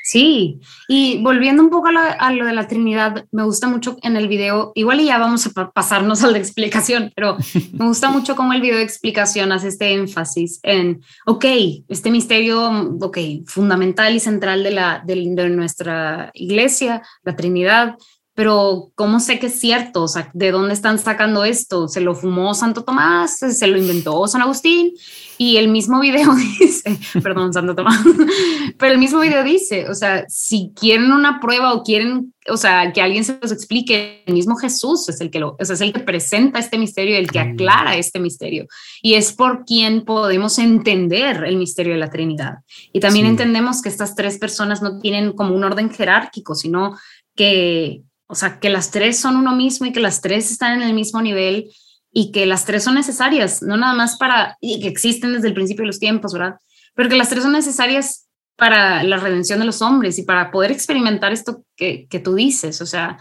Sí, 0.07 0.61
y 0.87 1.23
volviendo 1.23 1.62
un 1.62 1.70
poco 1.70 1.88
a 1.88 2.31
lo, 2.31 2.44
de 2.44 2.53
la 2.53 2.68
Trinidad, 2.68 3.25
me 3.33 3.42
gusta 3.42 3.68
mucho 3.68 3.97
en 4.03 4.16
el 4.16 4.29
video, 4.29 4.73
igual 4.75 5.01
y 5.01 5.07
ya 5.07 5.16
vamos 5.16 5.47
a 5.47 5.70
pasarnos 5.70 6.23
a 6.23 6.27
la 6.27 6.37
explicación, 6.37 7.11
pero 7.16 7.38
me 7.73 7.87
gusta 7.87 8.11
mucho 8.11 8.37
cómo 8.37 8.53
el 8.53 8.61
video 8.61 8.77
de 8.77 8.83
explicación 8.83 9.51
hace 9.51 9.68
este 9.68 9.94
énfasis 9.94 10.61
en, 10.62 11.01
ok, 11.25 11.47
este 11.88 12.11
misterio, 12.11 12.97
ok, 13.01 13.16
fundamental 13.47 14.14
y 14.14 14.20
central 14.20 14.62
de, 14.62 14.73
la, 14.73 15.03
de 15.07 15.16
nuestra 15.49 16.31
iglesia, 16.35 17.01
la 17.23 17.35
Trinidad, 17.35 17.97
pero 18.35 18.90
¿cómo 18.97 19.20
sé 19.20 19.38
que 19.38 19.47
es 19.47 19.61
cierto? 19.61 20.03
O 20.03 20.09
sea, 20.09 20.29
¿de 20.35 20.51
dónde 20.51 20.75
están 20.75 20.99
sacando 20.99 21.44
esto? 21.44 21.87
¿Se 21.87 22.01
lo 22.01 22.16
fumó 22.16 22.53
Santo 22.55 22.83
Tomás? 22.83 23.38
¿Se 23.38 23.66
lo 23.68 23.79
inventó 23.79 24.27
San 24.27 24.42
Agustín? 24.42 24.92
Y 25.38 25.57
el 25.57 25.68
mismo 25.68 26.01
video 26.01 26.35
dice, 26.61 26.99
perdón, 27.23 27.53
Santo 27.53 27.77
Tomás, 27.77 28.01
pero 28.79 28.92
el 28.92 28.99
mismo 28.99 29.20
video 29.20 29.44
dice, 29.44 29.88
o 29.88 29.94
sea, 29.94 30.25
si 30.29 30.73
quieren 30.75 31.12
una 31.12 31.38
prueba 31.40 31.75
o 31.75 31.85
quieren, 31.85 32.35
o 32.49 32.57
sea, 32.57 32.92
que 32.92 33.01
alguien 33.01 33.25
se 33.25 33.38
los 33.40 33.53
explique, 33.53 34.25
el 34.27 34.35
mismo 34.35 34.57
Jesús 34.57 35.09
es 35.09 35.20
el 35.20 35.31
que 35.31 35.38
lo, 35.38 35.57
o 35.59 35.64
sea, 35.64 35.75
es 35.75 35.81
el 35.81 35.92
que 35.92 36.01
presenta 36.01 36.59
este 36.59 36.77
misterio, 36.77 37.16
el 37.16 37.31
que 37.31 37.38
aclara 37.38 37.97
este 37.97 38.18
misterio. 38.18 38.66
Y 39.01 39.14
es 39.14 39.33
por 39.33 39.64
quien 39.64 40.05
podemos 40.05 40.59
entender 40.59 41.44
el 41.44 41.57
misterio 41.57 41.92
de 41.92 42.01
la 42.01 42.11
Trinidad. 42.11 42.55
Y 42.92 42.99
también 42.99 43.27
entendemos 43.27 43.81
que 43.81 43.88
estas 43.88 44.16
tres 44.16 44.38
personas 44.38 44.83
no 44.83 44.99
tienen 44.99 45.33
como 45.33 45.55
un 45.55 45.62
orden 45.62 45.90
jerárquico, 45.90 46.57
sino 46.57 46.97
que 47.37 48.03
o 48.26 48.34
sea, 48.34 48.58
que 48.58 48.70
las 48.70 48.90
tres 48.90 49.18
son 49.18 49.37
uno 49.37 49.54
mismo 49.54 49.87
y 49.87 49.92
que 49.92 50.00
las 50.00 50.20
tres 50.20 50.50
están 50.50 50.80
en 50.80 50.88
el 50.88 50.94
mismo 50.94 51.20
nivel 51.20 51.70
y 52.12 52.32
que 52.32 52.46
las 52.46 52.64
tres 52.64 52.84
son 52.84 52.94
necesarias, 52.94 53.62
no 53.62 53.76
nada 53.76 53.94
más 53.94 54.16
para, 54.16 54.56
y 54.60 54.80
que 54.80 54.88
existen 54.88 55.32
desde 55.32 55.48
el 55.48 55.54
principio 55.54 55.82
de 55.82 55.88
los 55.88 55.98
tiempos, 55.98 56.32
¿verdad? 56.32 56.56
Pero 56.94 57.08
que 57.08 57.16
las 57.16 57.28
tres 57.28 57.42
son 57.42 57.52
necesarias 57.52 58.28
para 58.56 59.02
la 59.02 59.16
redención 59.16 59.58
de 59.58 59.64
los 59.64 59.82
hombres 59.82 60.18
y 60.18 60.22
para 60.22 60.50
poder 60.50 60.70
experimentar 60.70 61.32
esto 61.32 61.64
que, 61.76 62.06
que 62.08 62.20
tú 62.20 62.34
dices, 62.34 62.80
o 62.80 62.87
sea, 62.87 63.18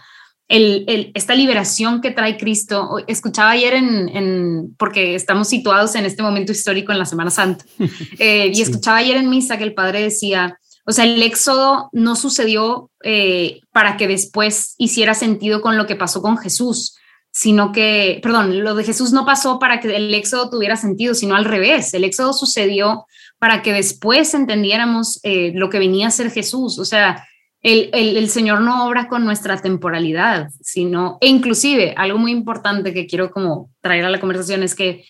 el, 0.48 0.86
el, 0.88 1.12
esta 1.16 1.34
liberación 1.36 2.02
que 2.02 2.12
trae 2.12 2.38
Cristo. 2.38 2.98
Escuchaba 3.08 3.52
ayer 3.52 3.74
en, 3.74 4.10
en, 4.10 4.76
porque 4.78 5.16
estamos 5.16 5.48
situados 5.48 5.96
en 5.96 6.06
este 6.06 6.22
momento 6.22 6.52
histórico 6.52 6.92
en 6.92 7.00
la 7.00 7.06
Semana 7.06 7.32
Santa, 7.32 7.66
eh, 8.20 8.52
y 8.54 8.62
escuchaba 8.62 8.98
ayer 8.98 9.18
en 9.18 9.30
misa 9.30 9.58
que 9.58 9.64
el 9.64 9.74
padre 9.74 10.02
decía, 10.02 10.60
o 10.86 10.92
sea, 10.92 11.06
el 11.06 11.22
éxodo 11.22 11.90
no 11.94 12.16
sucedió 12.16 12.92
eh, 13.04 13.62
para 13.72 13.96
que 13.96 14.08
después 14.08 14.76
hiciera 14.78 15.14
sentido 15.14 15.62
con 15.62 15.78
lo 15.78 15.88
que 15.88 15.96
pasó 15.96 16.22
con 16.22 16.38
Jesús, 16.38 16.98
sino 17.32 17.72
que, 17.72 18.20
perdón, 18.22 18.64
lo 18.64 18.76
de 18.76 18.84
Jesús 18.84 19.14
no 19.14 19.26
pasó 19.26 19.60
para 19.60 19.80
que 19.80 19.96
el 19.96 20.14
éxodo 20.14 20.50
tuviera 20.50 20.76
sentido, 20.76 21.16
sino 21.16 21.36
al 21.36 21.46
revés. 21.46 21.94
El 21.94 22.04
éxodo 22.04 22.34
sucedió 22.34 23.06
para 23.40 23.62
que 23.62 23.74
después 23.74 24.34
entendiéramos 24.34 25.20
eh, 25.24 25.52
lo 25.56 25.70
que 25.70 25.80
venía 25.80 26.08
a 26.08 26.12
ser 26.12 26.32
Jesús. 26.32 26.78
O 26.78 26.86
sea, 26.86 27.26
el, 27.62 28.30
Señor 28.30 28.60
no 28.60 28.86
obra 28.86 29.08
con 29.08 29.24
nuestra 29.24 29.58
temporalidad, 29.62 30.50
sino, 30.62 31.18
e 31.22 31.28
inclusive 31.28 31.94
algo 31.96 32.18
muy 32.18 32.32
importante 32.32 32.94
que 32.94 33.08
quiero 33.08 33.32
como 33.32 33.70
traer 33.80 34.04
a 34.04 34.10
la 34.10 34.20
conversación 34.20 34.64
es 34.64 34.76
que 34.76 35.06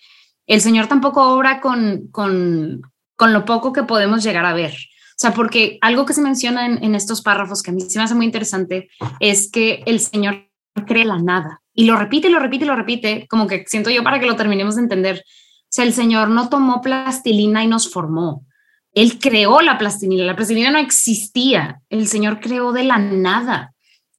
el 0.46 0.60
Señor 0.60 0.86
tampoco 0.86 1.34
obra 1.34 1.60
con, 1.60 2.06
con, 2.12 2.82
con 3.16 3.32
lo 3.32 3.44
poco 3.44 3.72
que 3.72 3.82
podemos 3.82 4.22
llegar 4.22 4.46
a 4.46 4.54
ver. 4.54 4.72
O 5.14 5.16
sea, 5.16 5.32
porque 5.32 5.78
algo 5.80 6.06
que 6.06 6.12
se 6.12 6.20
menciona 6.20 6.66
en, 6.66 6.82
en, 6.82 6.96
estos 6.96 7.22
párrafos 7.22 7.62
que 7.62 7.70
a 7.70 7.74
mí 7.74 7.80
se 7.82 7.98
me 7.98 8.04
hace 8.04 8.16
muy 8.16 8.26
interesante 8.26 8.88
es 9.20 9.48
que 9.48 9.84
el 9.86 10.00
Señor 10.00 10.50
cree 10.86 11.04
la 11.04 11.18
nada 11.18 11.62
y 11.72 11.84
lo 11.84 11.96
repite, 11.96 12.30
lo 12.30 12.38
repite, 12.38 12.64
lo 12.64 12.76
repite, 12.76 13.26
como 13.28 13.46
que 13.46 13.64
siento 13.66 13.90
yo 13.90 14.02
para 14.02 14.20
que 14.20 14.26
lo 14.26 14.36
terminemos 14.36 14.76
de 14.76 14.82
entender. 14.82 15.24
O 15.24 15.66
sea, 15.68 15.84
el 15.84 15.92
Señor 15.92 16.28
no 16.28 16.48
tomó 16.48 16.80
plastilina 16.80 17.64
y 17.64 17.66
nos 17.66 17.90
formó. 17.92 18.44
Él 18.92 19.18
creó 19.18 19.60
la 19.60 19.76
plastilina. 19.76 20.24
La 20.24 20.36
plastilina 20.36 20.70
no 20.70 20.78
existía. 20.78 21.80
El 21.90 22.06
Señor 22.06 22.38
creó 22.38 22.72
de 22.72 22.84
la 22.84 22.98
nada. 22.98 23.74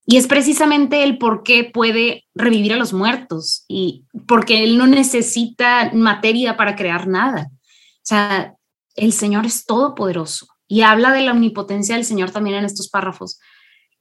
Y 0.06 0.18
es 0.18 0.28
precisamente 0.28 1.04
el 1.04 1.18
por 1.18 1.44
qué 1.44 1.64
puede 1.64 2.26
revivir 2.36 2.74
a 2.74 2.78
los 2.78 2.94
muertos 2.94 3.64
y 3.68 4.04
porque 4.28 4.64
Él 4.64 4.78
no 4.78 4.86
necesita 4.86 5.92
materia 5.94 6.58
para 6.58 6.76
crear 6.76 7.08
nada. 7.08 7.50
O 7.50 8.04
sea, 8.04 8.54
el 8.96 9.14
Señor 9.14 9.46
es 9.46 9.66
todopoderoso 9.66 10.48
y 10.68 10.82
habla 10.82 11.12
de 11.12 11.22
la 11.22 11.32
omnipotencia 11.32 11.96
del 11.96 12.06
Señor 12.06 12.32
también 12.32 12.58
en 12.58 12.66
estos 12.66 12.90
párrafos. 12.90 13.40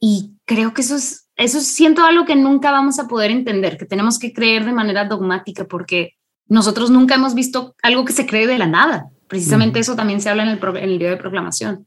Y 0.00 0.34
creo 0.44 0.74
que 0.74 0.82
eso 0.82 0.96
es, 0.96 1.28
eso 1.36 1.60
siento 1.60 2.04
algo 2.04 2.24
que 2.24 2.36
nunca 2.36 2.70
vamos 2.70 2.98
a 2.98 3.08
poder 3.08 3.30
entender, 3.30 3.76
que 3.76 3.86
tenemos 3.86 4.18
que 4.18 4.32
creer 4.32 4.64
de 4.64 4.72
manera 4.72 5.04
dogmática 5.04 5.66
porque 5.66 6.14
nosotros 6.46 6.90
nunca 6.90 7.14
hemos 7.14 7.34
visto 7.34 7.74
algo 7.82 8.04
que 8.04 8.12
se 8.12 8.26
cree 8.26 8.46
de 8.46 8.58
la 8.58 8.66
nada. 8.66 9.08
Precisamente 9.28 9.80
eso 9.80 9.96
también 9.96 10.20
se 10.20 10.28
habla 10.28 10.42
en 10.42 10.50
el, 10.50 10.60
en 10.62 10.90
el 10.90 10.98
día 10.98 11.10
de 11.10 11.16
proclamación. 11.16 11.86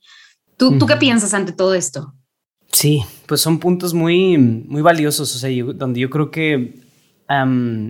¿Tú, 0.58 0.78
¿Tú 0.78 0.88
qué 0.88 0.96
piensas 0.96 1.34
ante 1.34 1.52
todo 1.52 1.76
esto? 1.76 2.14
Sí, 2.72 3.04
pues 3.28 3.42
son 3.42 3.60
puntos 3.60 3.94
muy, 3.94 4.38
muy 4.38 4.82
valiosos, 4.82 5.36
o 5.36 5.40
sea, 5.40 5.50
donde 5.76 6.00
yo 6.00 6.10
creo 6.10 6.32
que, 6.32 6.82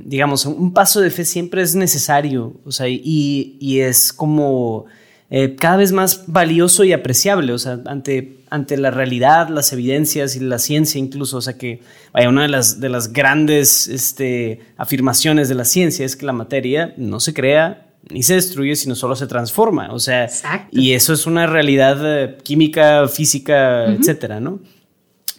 digamos, 0.06 0.46
un 0.46 0.74
paso 0.74 1.02
de 1.02 1.10
fe 1.10 1.26
siempre 1.26 1.62
es 1.62 1.76
necesario, 1.76 2.60
o 2.66 2.72
sea, 2.72 2.88
y, 2.88 3.58
y 3.60 3.80
es 3.80 4.14
como 4.14 4.86
eh, 5.30 5.56
cada 5.56 5.78
vez 5.78 5.92
más 5.92 6.24
valioso 6.28 6.84
y 6.86 6.94
apreciable, 6.94 7.52
o 7.52 7.60
sea, 7.60 7.80
ante, 7.86 8.40
ante 8.50 8.78
la 8.78 8.92
realidad, 8.92 9.50
las 9.50 9.74
evidencias 9.74 10.36
y 10.36 10.40
la 10.40 10.58
ciencia 10.58 11.00
incluso, 11.00 11.38
o 11.38 11.42
sea, 11.42 11.58
que, 11.58 11.82
vaya, 12.14 12.30
una 12.30 12.44
de 12.44 12.48
las, 12.48 12.80
de 12.80 12.88
las 12.88 13.12
grandes 13.12 13.88
este, 13.88 14.62
afirmaciones 14.78 15.50
de 15.50 15.56
la 15.56 15.66
ciencia 15.66 16.06
es 16.06 16.16
que 16.16 16.26
la 16.26 16.34
materia 16.34 16.94
no 16.98 17.20
se 17.20 17.34
crea 17.34 17.88
ni 18.10 18.24
se 18.24 18.36
destruye, 18.36 18.76
sino 18.76 18.96
solo 18.96 19.16
se 19.16 19.28
transforma. 19.28 19.90
O 19.92 20.00
sea, 20.00 20.30
y 20.72 20.94
eso 20.94 21.14
es 21.14 21.26
una 21.26 21.46
realidad 21.46 21.98
eh, 22.02 22.38
química, 22.44 23.08
física, 23.08 23.86
etcétera, 23.86 24.40
¿no? 24.40 24.60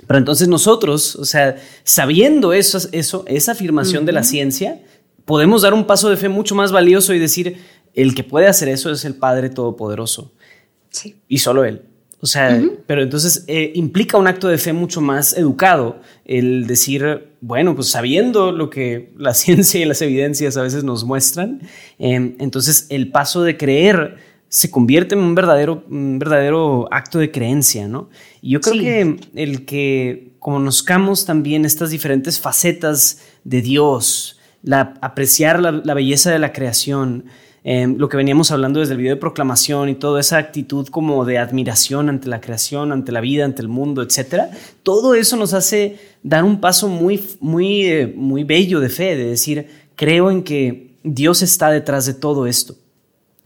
Pero 0.07 0.19
entonces 0.19 0.49
nosotros, 0.49 1.17
o 1.17 1.25
sea, 1.25 1.57
sabiendo 1.83 2.53
eso, 2.53 2.79
eso 2.93 3.25
esa 3.27 3.53
afirmación 3.53 4.07
de 4.07 4.13
la 4.13 4.23
ciencia, 4.23 4.81
podemos 5.25 5.63
dar 5.63 5.75
un 5.75 5.87
paso 5.87 6.09
de 6.09 6.17
fe 6.17 6.29
mucho 6.29 6.55
más 6.55 6.73
valioso 6.73 7.13
y 7.13 7.19
decir, 7.19 7.59
el 7.95 8.15
que 8.15 8.25
puede 8.25 8.47
hacer 8.47 8.69
eso 8.69 8.91
es 8.91 9.05
el 9.05 9.15
Padre 9.15 9.51
Todopoderoso. 9.51 10.33
Sí. 10.91 11.17
Y 11.29 11.39
solo 11.39 11.65
Él. 11.65 11.83
O 12.21 12.27
sea, 12.27 12.61
pero 12.87 13.03
entonces 13.03 13.45
eh, 13.47 13.71
implica 13.77 14.19
un 14.19 14.27
acto 14.27 14.49
de 14.49 14.59
fe 14.59 14.73
mucho 14.73 15.01
más 15.01 15.37
educado 15.37 16.01
el 16.25 16.67
decir, 16.67 17.29
bueno, 17.41 17.77
pues 17.77 17.91
sabiendo 17.91 18.51
lo 18.51 18.71
que 18.71 19.13
la 19.17 19.35
ciencia 19.35 19.81
y 19.81 19.85
las 19.85 20.03
evidencias 20.03 20.57
a 20.57 20.63
veces 20.63 20.83
nos 20.83 21.05
muestran, 21.05 21.61
em, 21.99 22.35
entonces 22.41 22.87
el 22.91 23.13
paso 23.13 23.45
de 23.45 23.57
creer 23.57 24.17
se 24.49 24.71
convierte 24.71 25.15
en 25.15 25.21
un 25.21 25.37
verdadero, 25.37 25.85
un 25.89 26.19
verdadero 26.19 26.89
acto 26.91 27.21
de 27.21 27.31
creencia, 27.31 27.87
¿no? 27.87 28.09
Y 28.41 28.51
yo 28.51 28.61
creo 28.63 28.81
que 28.81 29.17
el 29.35 29.65
que 29.65 30.33
conozcamos 30.41 31.25
también 31.25 31.65
estas 31.65 31.91
diferentes 31.91 32.41
facetas 32.41 33.21
de 33.45 33.61
Dios, 33.61 34.41
la, 34.63 34.95
apreciar 35.03 35.61
la 35.61 35.95
belleza 35.95 36.33
de 36.33 36.39
la 36.39 36.53
creación, 36.53 37.27
Em, 37.65 37.97
lo 37.99 38.09
que 38.09 38.17
veníamos 38.17 38.51
hablando 38.51 38.81
desde 38.81 38.93
el 38.93 38.99
video 38.99 39.15
de 39.15 39.21
proclamación 39.21 39.89
y 39.89 39.95
toda 39.95 40.21
esa 40.21 40.39
actitud 40.39 40.87
como 40.89 41.25
de 41.25 41.39
admiración 41.39 42.09
ante 42.09 42.29
la 42.29 42.41
creación, 42.41 42.93
ante 42.93 43.11
la 43.11 43.21
vida, 43.21 43.45
ante 43.45 43.63
el 43.63 43.69
mundo, 43.69 44.03
etcétera, 44.03 44.51
todo 44.83 45.15
eso 45.15 45.37
nos 45.37 45.55
hace 45.55 45.99
dar 46.23 46.45
un 46.45 46.61
paso 46.61 46.89
muy, 46.89 47.23
muy, 47.41 47.87
eh, 47.87 48.13
muy 48.17 48.45
bello 48.45 48.81
de 48.81 48.89
fe, 48.89 49.17
de 49.17 49.25
decir, 49.25 49.67
creo 49.97 50.31
en 50.31 50.45
que 50.45 50.95
Dios 51.03 51.43
está 51.43 51.71
detrás 51.71 52.07
de 52.07 52.15
todo 52.15 52.47
esto 52.47 52.77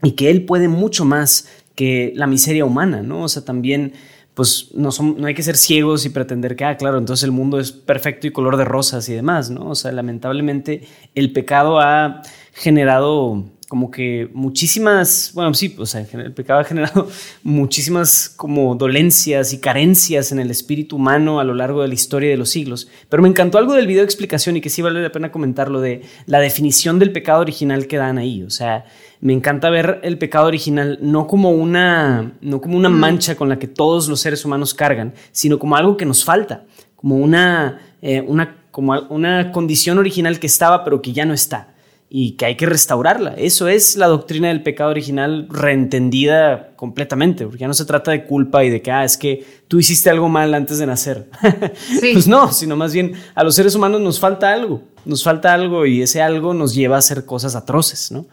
y 0.03 0.11
que 0.11 0.29
Él 0.29 0.45
puede 0.45 0.67
mucho 0.67 1.05
más 1.05 1.47
que 1.75 2.13
la 2.15 2.27
miseria 2.27 2.65
humana, 2.65 3.01
¿no? 3.01 3.23
O 3.23 3.27
sea, 3.27 3.43
también 3.43 3.93
pues 4.35 4.69
no, 4.73 4.89
no 5.17 5.27
hay 5.27 5.35
que 5.35 5.43
ser 5.43 5.57
ciegos 5.57 6.05
y 6.05 6.09
pretender 6.09 6.55
que, 6.55 6.65
ah, 6.65 6.77
claro, 6.77 6.97
entonces 6.97 7.23
el 7.23 7.31
mundo 7.31 7.59
es 7.59 7.71
perfecto 7.71 8.25
y 8.25 8.31
color 8.31 8.57
de 8.57 8.65
rosas 8.65 9.07
y 9.09 9.13
demás, 9.13 9.49
¿no? 9.49 9.69
O 9.69 9.75
sea, 9.75 9.91
lamentablemente 9.91 10.87
el 11.13 11.31
pecado 11.33 11.79
ha 11.79 12.21
generado 12.53 13.45
como 13.73 13.89
que 13.89 14.29
muchísimas, 14.35 15.31
bueno, 15.33 15.51
sí, 15.55 15.75
o 15.79 15.87
sea, 15.87 16.05
el 16.13 16.31
pecado 16.31 16.59
ha 16.59 16.63
generado 16.63 17.07
muchísimas 17.43 18.29
como 18.29 18.75
dolencias 18.75 19.51
y 19.51 19.57
carencias 19.57 20.31
en 20.31 20.37
el 20.37 20.51
espíritu 20.51 20.97
humano 20.97 21.39
a 21.39 21.43
lo 21.43 21.55
largo 21.55 21.81
de 21.81 21.87
la 21.87 21.95
historia 21.95 22.29
de 22.29 22.37
los 22.37 22.51
siglos. 22.51 22.87
Pero 23.09 23.23
me 23.23 23.29
encantó 23.29 23.57
algo 23.57 23.73
del 23.73 23.87
video 23.87 24.01
de 24.01 24.05
explicación 24.05 24.57
y 24.57 24.61
que 24.61 24.69
sí 24.69 24.83
vale 24.83 25.01
la 25.01 25.11
pena 25.11 25.31
comentarlo 25.31 25.81
de 25.81 26.03
la 26.27 26.39
definición 26.39 26.99
del 26.99 27.11
pecado 27.11 27.41
original 27.41 27.87
que 27.87 27.97
dan 27.97 28.19
ahí. 28.19 28.43
O 28.43 28.51
sea, 28.51 28.85
me 29.21 29.33
encanta 29.33 29.71
ver 29.71 30.01
el 30.03 30.19
pecado 30.19 30.45
original 30.45 30.99
no 31.01 31.25
como 31.25 31.49
una, 31.49 32.33
no 32.41 32.61
como 32.61 32.77
una 32.77 32.89
mancha 32.89 33.33
con 33.33 33.49
la 33.49 33.57
que 33.57 33.67
todos 33.67 34.07
los 34.07 34.19
seres 34.19 34.45
humanos 34.45 34.75
cargan, 34.75 35.15
sino 35.31 35.57
como 35.57 35.75
algo 35.75 35.97
que 35.97 36.05
nos 36.05 36.23
falta, 36.23 36.65
como 36.95 37.17
una, 37.17 37.81
eh, 38.03 38.21
una, 38.21 38.55
como 38.69 38.93
una 39.09 39.51
condición 39.51 39.97
original 39.97 40.39
que 40.39 40.45
estaba 40.45 40.83
pero 40.83 41.01
que 41.01 41.11
ya 41.11 41.25
no 41.25 41.33
está 41.33 41.72
y 42.15 42.33
que 42.33 42.45
hay 42.45 42.55
que 42.55 42.67
restaurarla. 42.67 43.33
Eso 43.33 43.67
es 43.67 43.95
la 43.95 44.05
doctrina 44.05 44.49
del 44.49 44.61
pecado 44.61 44.91
original 44.91 45.47
reentendida 45.49 46.75
completamente, 46.75 47.43
porque 47.43 47.61
ya 47.61 47.67
no 47.67 47.73
se 47.73 47.85
trata 47.85 48.11
de 48.11 48.25
culpa 48.25 48.63
y 48.63 48.69
de 48.69 48.83
que, 48.83 48.91
ah, 48.91 49.03
es 49.03 49.17
que 49.17 49.43
tú 49.67 49.79
hiciste 49.79 50.11
algo 50.11 50.29
mal 50.29 50.53
antes 50.53 50.77
de 50.77 50.85
nacer. 50.85 51.31
pues 52.13 52.27
no, 52.27 52.53
sino 52.53 52.75
más 52.75 52.93
bien 52.93 53.13
a 53.33 53.43
los 53.43 53.55
seres 53.55 53.73
humanos 53.73 53.99
nos 53.99 54.19
falta 54.19 54.53
algo, 54.53 54.83
nos 55.05 55.23
falta 55.23 55.55
algo 55.55 55.87
y 55.87 56.03
ese 56.03 56.21
algo 56.21 56.53
nos 56.53 56.75
lleva 56.75 56.97
a 56.97 56.99
hacer 56.99 57.25
cosas 57.25 57.55
atroces, 57.55 58.11
¿no? 58.11 58.27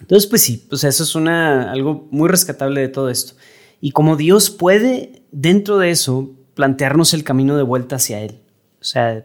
Entonces, 0.00 0.28
pues 0.28 0.42
sí, 0.42 0.66
pues 0.68 0.82
eso 0.82 1.04
es 1.04 1.14
una, 1.14 1.70
algo 1.70 2.08
muy 2.10 2.28
rescatable 2.28 2.80
de 2.80 2.88
todo 2.88 3.08
esto. 3.08 3.34
Y 3.80 3.92
como 3.92 4.16
Dios 4.16 4.50
puede, 4.50 5.22
dentro 5.30 5.78
de 5.78 5.92
eso, 5.92 6.32
plantearnos 6.54 7.14
el 7.14 7.22
camino 7.22 7.56
de 7.56 7.62
vuelta 7.62 7.96
hacia 7.96 8.20
Él. 8.20 8.40
O 8.80 8.84
sea, 8.84 9.24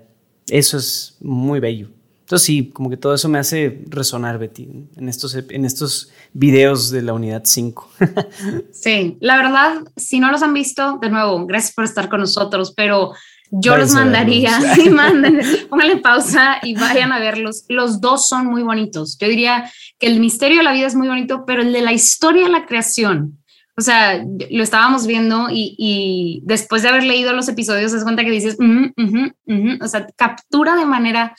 eso 0.50 0.78
es 0.78 1.18
muy 1.20 1.60
bello. 1.60 1.95
Entonces 2.26 2.44
sí, 2.48 2.72
como 2.72 2.90
que 2.90 2.98
todo 2.98 3.14
eso 3.14 3.30
me 3.30 3.38
hace 3.38 3.84
resonar, 3.86 4.40
Betty, 4.40 4.68
en 4.96 5.10
estos, 5.10 5.36
en 5.36 5.64
estos 5.64 6.12
videos 6.34 6.90
de 6.90 7.04
la 7.04 7.14
unidad 7.14 7.44
5. 7.46 7.92
sí, 8.72 9.16
la 9.20 9.38
verdad, 9.38 9.84
si 9.96 10.20
no 10.20 10.32
los 10.32 10.42
han 10.42 10.52
visto, 10.52 10.98
de 11.00 11.12
nuevo, 11.12 11.46
gracias 11.46 11.76
por 11.76 11.86
estar 11.86 12.10
con 12.10 12.22
nosotros, 12.22 12.74
pero 12.76 13.12
yo 13.52 13.78
los 13.78 13.92
mandaría, 13.92 14.60
sí, 14.76 14.90
manden, 14.90 15.40
pónganle 15.70 15.98
pausa 15.98 16.58
y 16.64 16.74
vayan 16.74 17.12
a 17.12 17.20
verlos. 17.20 17.66
Los 17.70 18.02
dos 18.02 18.28
son 18.28 18.48
muy 18.48 18.64
bonitos. 18.64 19.20
Yo 19.20 19.28
diría 19.28 19.72
que 20.00 20.08
el 20.08 20.20
misterio 20.20 20.58
de 20.58 20.64
la 20.64 20.74
vida 20.74 20.88
es 20.88 20.96
muy 20.96 21.08
bonito, 21.08 21.44
pero 21.46 21.62
el 21.62 21.72
de 21.74 21.84
la 21.84 21.94
historia 21.94 22.46
de 22.46 22.50
la 22.50 22.66
creación, 22.66 23.38
o 23.78 23.82
sea, 23.82 24.26
lo 24.50 24.64
estábamos 24.64 25.06
viendo 25.06 25.50
y, 25.52 26.42
después 26.44 26.82
de 26.82 26.90
haber 26.90 27.04
leído 27.04 27.34
los 27.34 27.48
episodios, 27.50 27.92
se 27.92 28.02
cuenta 28.02 28.26
que 28.26 28.32
dices, 28.32 28.58
o 28.60 29.88
sea, 29.88 30.08
captura 30.16 30.76
de 30.76 30.86
manera 30.88 31.36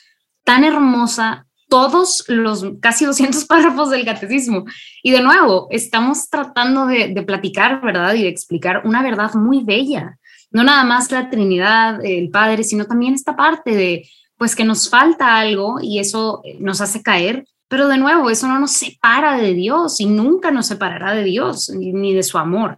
tan 0.47 0.63
hermosa 0.63 1.45
todos 1.67 2.23
los 2.29 2.65
casi 2.79 3.03
200 3.03 3.43
párrafos 3.49 3.89
del 3.89 4.05
catecismo. 4.05 4.63
Y 5.03 5.11
de 5.11 5.21
nuevo, 5.21 5.67
estamos 5.69 6.29
tratando 6.29 6.87
de, 6.87 7.21
platicar, 7.27 7.81
¿verdad? 7.81 8.13
Y 8.13 8.23
de 8.23 8.29
explicar 8.29 8.83
una 8.85 9.03
verdad 9.03 9.33
muy 9.33 9.65
bella. 9.65 10.17
No 10.49 10.63
nada 10.63 10.85
más 10.85 11.11
la 11.11 11.29
Trinidad, 11.29 12.03
el 12.03 12.29
Padre, 12.29 12.63
sino 12.63 12.85
también 12.85 13.13
esta 13.13 13.35
parte 13.35 13.75
de, 13.75 14.09
pues 14.37 14.55
que 14.55 14.63
nos 14.63 14.89
falta 14.89 15.37
algo 15.37 15.79
y 15.81 15.99
eso 15.99 16.41
nos 16.59 16.79
hace 16.79 17.03
caer. 17.03 17.45
Pero 17.67 17.89
de 17.89 17.97
nuevo, 17.97 18.29
eso 18.29 18.47
no 18.47 18.57
nos 18.57 18.71
separa 18.71 19.35
de 19.35 19.53
Dios 19.53 19.99
y 19.99 20.05
nunca 20.05 20.51
nos 20.51 20.67
separará 20.67 21.13
de 21.13 21.25
Dios 21.25 21.69
ni 21.75 22.13
de 22.13 22.23
su 22.23 22.37
amor. 22.37 22.77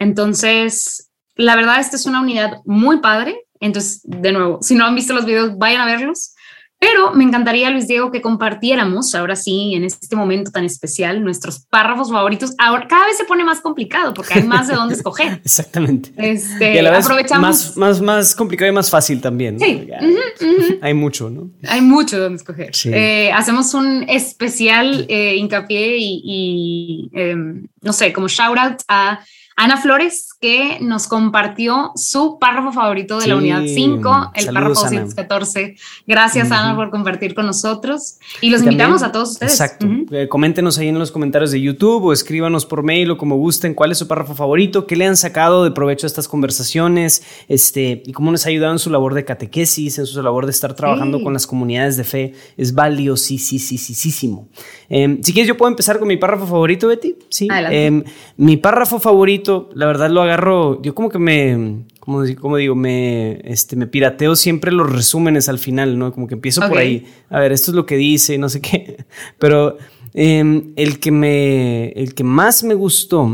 Entonces, 0.00 1.12
la 1.36 1.54
verdad, 1.54 1.78
esta 1.78 1.94
es 1.94 2.06
una 2.06 2.20
unidad 2.20 2.58
muy 2.64 2.98
padre. 2.98 3.46
Entonces, 3.60 4.00
de 4.02 4.32
nuevo, 4.32 4.58
si 4.60 4.74
no 4.74 4.84
han 4.84 4.96
visto 4.96 5.14
los 5.14 5.24
videos, 5.24 5.56
vayan 5.56 5.82
a 5.82 5.86
verlos. 5.86 6.32
Pero 6.78 7.12
me 7.12 7.24
encantaría, 7.24 7.70
Luis 7.70 7.88
Diego, 7.88 8.10
que 8.10 8.20
compartiéramos 8.20 9.14
ahora 9.14 9.34
sí, 9.34 9.74
en 9.74 9.84
este 9.84 10.14
momento 10.14 10.50
tan 10.50 10.64
especial, 10.64 11.24
nuestros 11.24 11.60
párrafos 11.60 12.10
favoritos. 12.10 12.54
Ahora 12.58 12.86
cada 12.86 13.06
vez 13.06 13.16
se 13.16 13.24
pone 13.24 13.44
más 13.44 13.60
complicado 13.60 14.12
porque 14.12 14.34
hay 14.34 14.42
más 14.42 14.68
de 14.68 14.74
dónde 14.74 14.94
escoger. 14.94 15.40
Exactamente. 15.44 16.12
Este, 16.16 16.74
y 16.74 16.78
a 16.78 16.82
la 16.82 16.90
vez 16.90 17.06
aprovechamos. 17.06 17.40
Más, 17.40 17.76
más, 17.76 18.00
más 18.02 18.34
complicado 18.34 18.70
y 18.70 18.74
más 18.74 18.90
fácil 18.90 19.20
también. 19.22 19.58
Sí. 19.58 19.88
Hay 20.82 20.92
mucho, 20.94 21.30
¿no? 21.30 21.50
Hay 21.66 21.80
mucho 21.80 22.16
de 22.16 22.22
dónde 22.22 22.36
escoger. 22.36 22.70
Eh, 22.84 23.32
hacemos 23.32 23.72
un 23.74 24.04
especial 24.08 25.06
eh, 25.08 25.36
hincapié 25.36 25.96
y, 25.98 27.10
em, 27.14 27.66
no 27.80 27.92
sé, 27.92 28.12
como 28.12 28.28
shout 28.28 28.58
out 28.58 28.82
a 28.88 29.20
Ana 29.56 29.78
Flores, 29.78 30.25
que 30.40 30.78
nos 30.80 31.06
compartió 31.06 31.92
su 31.94 32.38
párrafo 32.38 32.72
favorito 32.72 33.18
de 33.18 33.26
la 33.26 33.36
unidad 33.36 33.62
5, 33.64 34.32
el 34.34 34.46
párrafo 34.46 34.82
214. 34.82 35.76
Gracias, 36.06 36.50
Ana, 36.50 36.76
por 36.76 36.90
compartir 36.90 37.34
con 37.34 37.46
nosotros. 37.46 38.18
Y 38.40 38.50
los 38.50 38.62
invitamos 38.62 39.02
a 39.02 39.12
todos 39.12 39.32
ustedes. 39.32 39.52
Exacto. 39.52 39.86
Eh, 40.10 40.28
coméntenos 40.28 40.78
ahí 40.78 40.88
en 40.88 40.98
los 40.98 41.10
comentarios 41.10 41.50
de 41.50 41.60
YouTube 41.60 42.04
o 42.04 42.12
escríbanos 42.12 42.66
por 42.66 42.82
mail 42.82 43.10
o 43.10 43.18
como 43.18 43.36
gusten 43.36 43.74
cuál 43.74 43.92
es 43.92 43.98
su 43.98 44.08
párrafo 44.08 44.34
favorito, 44.34 44.86
qué 44.86 44.96
le 44.96 45.06
han 45.06 45.16
sacado 45.16 45.64
de 45.64 45.70
provecho 45.70 46.06
a 46.06 46.08
estas 46.08 46.28
conversaciones 46.28 47.22
este, 47.48 48.02
y 48.04 48.12
cómo 48.12 48.32
les 48.32 48.46
ha 48.46 48.50
ayudado 48.50 48.72
en 48.72 48.78
su 48.78 48.90
labor 48.90 49.14
de 49.14 49.24
catequesis, 49.24 49.98
en 49.98 50.06
su 50.06 50.22
labor 50.22 50.46
de 50.46 50.52
estar 50.52 50.74
trabajando 50.74 51.22
con 51.22 51.32
las 51.32 51.46
comunidades 51.46 51.96
de 51.96 52.04
fe. 52.04 52.32
Es 52.56 52.74
valiosísimo. 52.74 54.48
Eh, 54.88 55.18
si 55.22 55.32
quieres, 55.32 55.48
yo 55.48 55.56
puedo 55.56 55.70
empezar 55.70 55.98
con 55.98 56.08
mi 56.08 56.16
párrafo 56.16 56.46
favorito, 56.46 56.88
Betty. 56.88 57.16
Sí. 57.28 57.48
Eh, 57.50 58.04
mi 58.36 58.56
párrafo 58.56 58.98
favorito 58.98 59.46
la 59.74 59.86
verdad 59.86 60.10
lo 60.10 60.22
agarro, 60.26 60.80
yo 60.82 60.94
como 60.94 61.08
que 61.08 61.18
me, 61.18 61.84
como, 62.00 62.22
como 62.40 62.56
digo, 62.56 62.74
me, 62.74 63.40
este, 63.44 63.76
me 63.76 63.86
pirateo 63.86 64.36
siempre 64.36 64.72
los 64.72 64.92
resúmenes 64.92 65.48
al 65.48 65.58
final, 65.58 65.98
¿no? 65.98 66.12
Como 66.12 66.26
que 66.26 66.34
empiezo 66.34 66.66
por 66.68 66.78
ahí, 66.78 67.06
a 67.28 67.40
ver, 67.40 67.52
esto 67.52 67.70
es 67.70 67.74
lo 67.74 67.86
que 67.86 67.96
dice, 67.96 68.38
no 68.38 68.48
sé 68.48 68.60
qué, 68.62 69.04
pero 69.38 69.76
em, 70.14 70.72
el, 70.76 70.98
que 71.00 71.10
me, 71.10 71.88
el 71.90 72.14
que 72.14 72.24
más 72.24 72.62
me 72.64 72.74
gustó, 72.74 73.30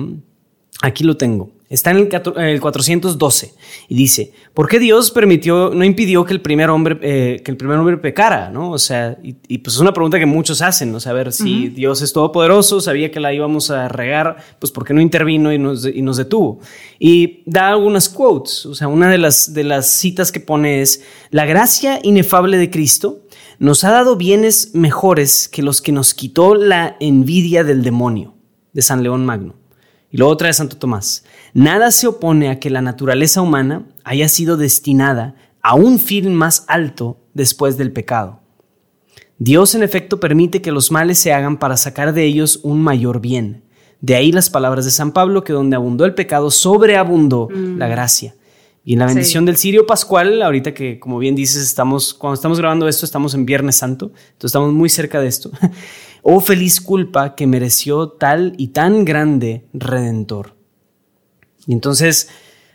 aquí 0.82 1.04
lo 1.04 1.16
tengo. 1.16 1.51
Está 1.72 1.90
en 1.90 2.06
el, 2.36 2.60
412 2.60 3.54
y 3.88 3.94
dice, 3.94 4.34
¿por 4.52 4.68
qué 4.68 4.78
Dios 4.78 5.10
permitió, 5.10 5.70
no 5.74 5.86
impidió 5.86 6.22
que 6.26 6.34
el 6.34 6.42
primer 6.42 6.68
hombre, 6.68 6.98
eh, 7.00 7.40
que 7.42 7.50
el 7.50 7.56
primer 7.56 7.78
hombre 7.78 7.96
pecara? 7.96 8.50
¿no? 8.50 8.72
O 8.72 8.78
sea, 8.78 9.16
y, 9.22 9.56
pues 9.56 9.76
es 9.76 9.80
una 9.80 9.94
pregunta 9.94 10.18
que 10.18 10.26
muchos 10.26 10.60
hacen, 10.60 10.92
¿no? 10.92 10.98
O 10.98 11.08
a 11.08 11.12
ver, 11.14 11.32
si 11.32 11.70
Dios 11.70 12.02
es 12.02 12.12
todopoderoso, 12.12 12.82
sabía 12.82 13.10
que 13.10 13.20
la 13.20 13.32
íbamos 13.32 13.70
a 13.70 13.88
regar, 13.88 14.36
pues 14.58 14.70
¿por 14.70 14.84
qué 14.84 14.92
no 14.92 15.00
intervino 15.00 15.50
y 15.50 15.58
nos, 15.58 15.86
y 15.86 16.02
nos 16.02 16.18
detuvo? 16.18 16.60
Y 16.98 17.42
da 17.46 17.70
algunas 17.70 18.10
quotes, 18.10 18.66
o 18.66 18.74
sea, 18.74 18.88
una 18.88 19.08
de 19.08 19.16
las, 19.16 19.54
de 19.54 19.64
las 19.64 19.86
citas 19.86 20.30
que 20.30 20.40
pone 20.40 20.82
es, 20.82 21.02
la 21.30 21.46
gracia 21.46 22.00
inefable 22.02 22.58
de 22.58 22.70
Cristo 22.70 23.22
nos 23.58 23.82
ha 23.84 23.92
dado 23.92 24.16
bienes 24.16 24.74
mejores 24.74 25.48
que 25.48 25.62
los 25.62 25.80
que 25.80 25.92
nos 25.92 26.12
quitó 26.12 26.54
la 26.54 26.98
envidia 27.00 27.64
del 27.64 27.82
demonio, 27.82 28.34
de 28.74 28.82
San 28.82 29.02
León 29.02 29.24
Magno. 29.24 29.61
Y 30.12 30.18
luego 30.18 30.36
trae 30.36 30.52
Santo 30.52 30.76
Tomás. 30.76 31.24
Nada 31.54 31.90
se 31.90 32.06
opone 32.06 32.50
a 32.50 32.60
que 32.60 32.68
la 32.70 32.82
naturaleza 32.82 33.40
humana 33.40 33.86
haya 34.04 34.28
sido 34.28 34.58
destinada 34.58 35.34
a 35.62 35.74
un 35.74 35.98
fin 35.98 36.34
más 36.34 36.64
alto 36.68 37.18
después 37.32 37.78
del 37.78 37.92
pecado. 37.92 38.40
Dios 39.38 39.74
en 39.74 39.82
efecto 39.82 40.20
permite 40.20 40.60
que 40.60 40.70
los 40.70 40.92
males 40.92 41.18
se 41.18 41.32
hagan 41.32 41.56
para 41.56 41.78
sacar 41.78 42.12
de 42.12 42.24
ellos 42.24 42.60
un 42.62 42.82
mayor 42.82 43.20
bien. 43.20 43.64
De 44.02 44.14
ahí 44.14 44.32
las 44.32 44.50
palabras 44.50 44.84
de 44.84 44.90
San 44.90 45.12
Pablo 45.12 45.44
que 45.44 45.54
donde 45.54 45.76
abundó 45.76 46.04
el 46.04 46.14
pecado, 46.14 46.50
sobreabundó 46.50 47.48
mm. 47.48 47.78
la 47.78 47.88
gracia. 47.88 48.34
Y 48.84 48.94
en 48.94 48.98
la 48.98 49.06
bendición 49.06 49.44
del 49.44 49.56
Sirio 49.56 49.86
Pascual, 49.86 50.42
ahorita 50.42 50.74
que 50.74 50.98
como 50.98 51.18
bien 51.18 51.36
dices, 51.36 51.62
estamos, 51.62 52.12
cuando 52.12 52.34
estamos 52.34 52.58
grabando 52.58 52.88
esto, 52.88 53.06
estamos 53.06 53.32
en 53.34 53.46
Viernes 53.46 53.76
Santo, 53.76 54.06
entonces 54.06 54.46
estamos 54.50 54.72
muy 54.72 54.88
cerca 54.88 55.20
de 55.20 55.28
esto. 55.28 55.50
oh 56.22 56.40
feliz 56.40 56.80
culpa 56.80 57.34
que 57.34 57.46
mereció 57.46 58.08
tal 58.08 58.54
y 58.56 58.68
tan 58.68 59.04
grande 59.04 59.66
redentor. 59.72 60.54
Y 61.66 61.72
entonces, 61.72 62.28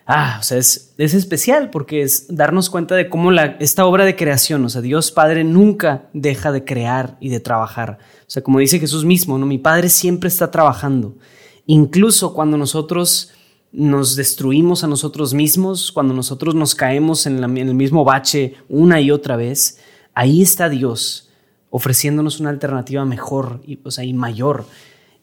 ah, 0.06 0.38
o 0.40 0.44
sea, 0.44 0.58
es, 0.58 0.94
es, 0.98 1.14
especial 1.14 1.70
porque 1.70 2.02
es 2.02 2.28
darnos 2.30 2.70
cuenta 2.70 2.96
de 2.96 3.10
cómo 3.10 3.32
la, 3.32 3.58
esta 3.60 3.86
obra 3.86 4.06
de 4.06 4.16
creación, 4.16 4.64
o 4.66 4.70
sea, 4.70 4.82
Dios 4.82 5.12
Padre 5.12 5.44
nunca 5.44 6.10
deja 6.14 6.52
de 6.52 6.64
crear 6.64 7.18
y 7.20 7.30
de 7.30 7.40
trabajar. 7.40 8.00
O 8.22 8.30
sea, 8.30 8.44
como 8.44 8.60
dice 8.60 8.80
Jesús 8.80 9.06
mismo, 9.06 9.38
¿no? 9.38 9.46
Mi 9.46 9.58
Padre 9.58 9.90
siempre 9.90 10.28
está 10.28 10.52
trabajando. 10.52 11.18
Incluso 11.66 12.34
cuando 12.34 12.58
nosotros 12.58 13.32
nos 13.72 14.16
destruimos 14.16 14.84
a 14.84 14.88
nosotros 14.88 15.34
mismos, 15.34 15.92
cuando 15.92 16.14
nosotros 16.14 16.56
nos 16.56 16.76
caemos 16.76 17.26
en, 17.26 17.44
en 17.44 17.68
el 17.68 17.74
mismo 17.74 18.06
bache 18.06 18.56
una 18.70 19.02
y 19.02 19.12
otra 19.12 19.36
vez, 19.36 19.80
ahí 20.14 20.42
está 20.42 20.70
Dios 20.70 21.27
ofreciéndonos 21.70 22.40
una 22.40 22.50
alternativa 22.50 23.06
mejor 23.06 23.62
y, 23.66 23.80
o 23.84 23.92
sea, 23.92 24.04
y 24.04 24.14
mayor. 24.14 24.66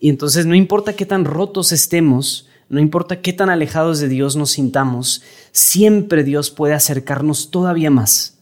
Y 0.01 0.09
entonces 0.09 0.47
no 0.47 0.55
importa 0.55 0.95
qué 0.95 1.07
tan 1.07 1.25
rotos 1.25 1.73
estemos, 1.73 2.49
no 2.69 2.81
importa 2.81 3.21
qué 3.21 3.33
tan 3.33 3.51
alejados 3.51 4.01
de 4.01 4.09
Dios 4.09 4.37
nos 4.37 4.51
sintamos, 4.51 5.23
siempre 5.53 6.25
Dios 6.25 6.51
puede 6.51 6.75
acercarnos 6.75 7.51
todavía 7.51 7.91
más. 7.91 8.39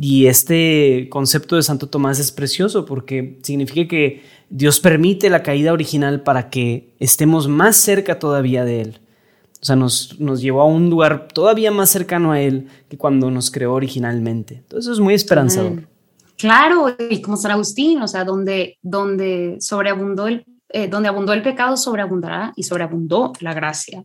Y 0.00 0.26
este 0.26 1.08
concepto 1.10 1.56
de 1.56 1.62
Santo 1.62 1.88
Tomás 1.88 2.18
es 2.18 2.32
precioso 2.32 2.86
porque 2.86 3.38
significa 3.42 3.86
que 3.86 4.22
Dios 4.48 4.80
permite 4.80 5.28
la 5.28 5.42
caída 5.42 5.72
original 5.72 6.22
para 6.22 6.48
que 6.48 6.94
estemos 6.98 7.48
más 7.48 7.76
cerca 7.76 8.18
todavía 8.18 8.64
de 8.64 8.80
Él. 8.80 9.00
O 9.60 9.64
sea, 9.64 9.76
nos, 9.76 10.18
nos 10.20 10.40
llevó 10.40 10.62
a 10.62 10.66
un 10.66 10.90
lugar 10.90 11.28
todavía 11.28 11.70
más 11.70 11.90
cercano 11.90 12.32
a 12.32 12.40
Él 12.40 12.68
que 12.88 12.96
cuando 12.96 13.30
nos 13.30 13.50
creó 13.50 13.74
originalmente. 13.74 14.56
Entonces 14.56 14.92
es 14.92 15.00
muy 15.00 15.14
esperanzador. 15.14 15.86
Claro, 16.44 16.94
y 17.08 17.22
como 17.22 17.38
San 17.38 17.52
Agustín, 17.52 18.02
o 18.02 18.06
sea, 18.06 18.22
donde, 18.22 18.76
donde 18.82 19.56
sobreabundó 19.60 20.26
el 20.26 20.44
eh, 20.68 20.88
donde 20.88 21.08
abundó 21.08 21.32
el 21.32 21.40
pecado, 21.40 21.74
sobreabundará 21.78 22.52
y 22.54 22.64
sobreabundó 22.64 23.32
la 23.40 23.54
gracia, 23.54 24.04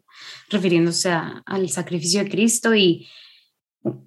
refiriéndose 0.49 1.11
al 1.11 1.69
sacrificio 1.69 2.23
de 2.23 2.29
Cristo. 2.29 2.73
Y 2.73 3.09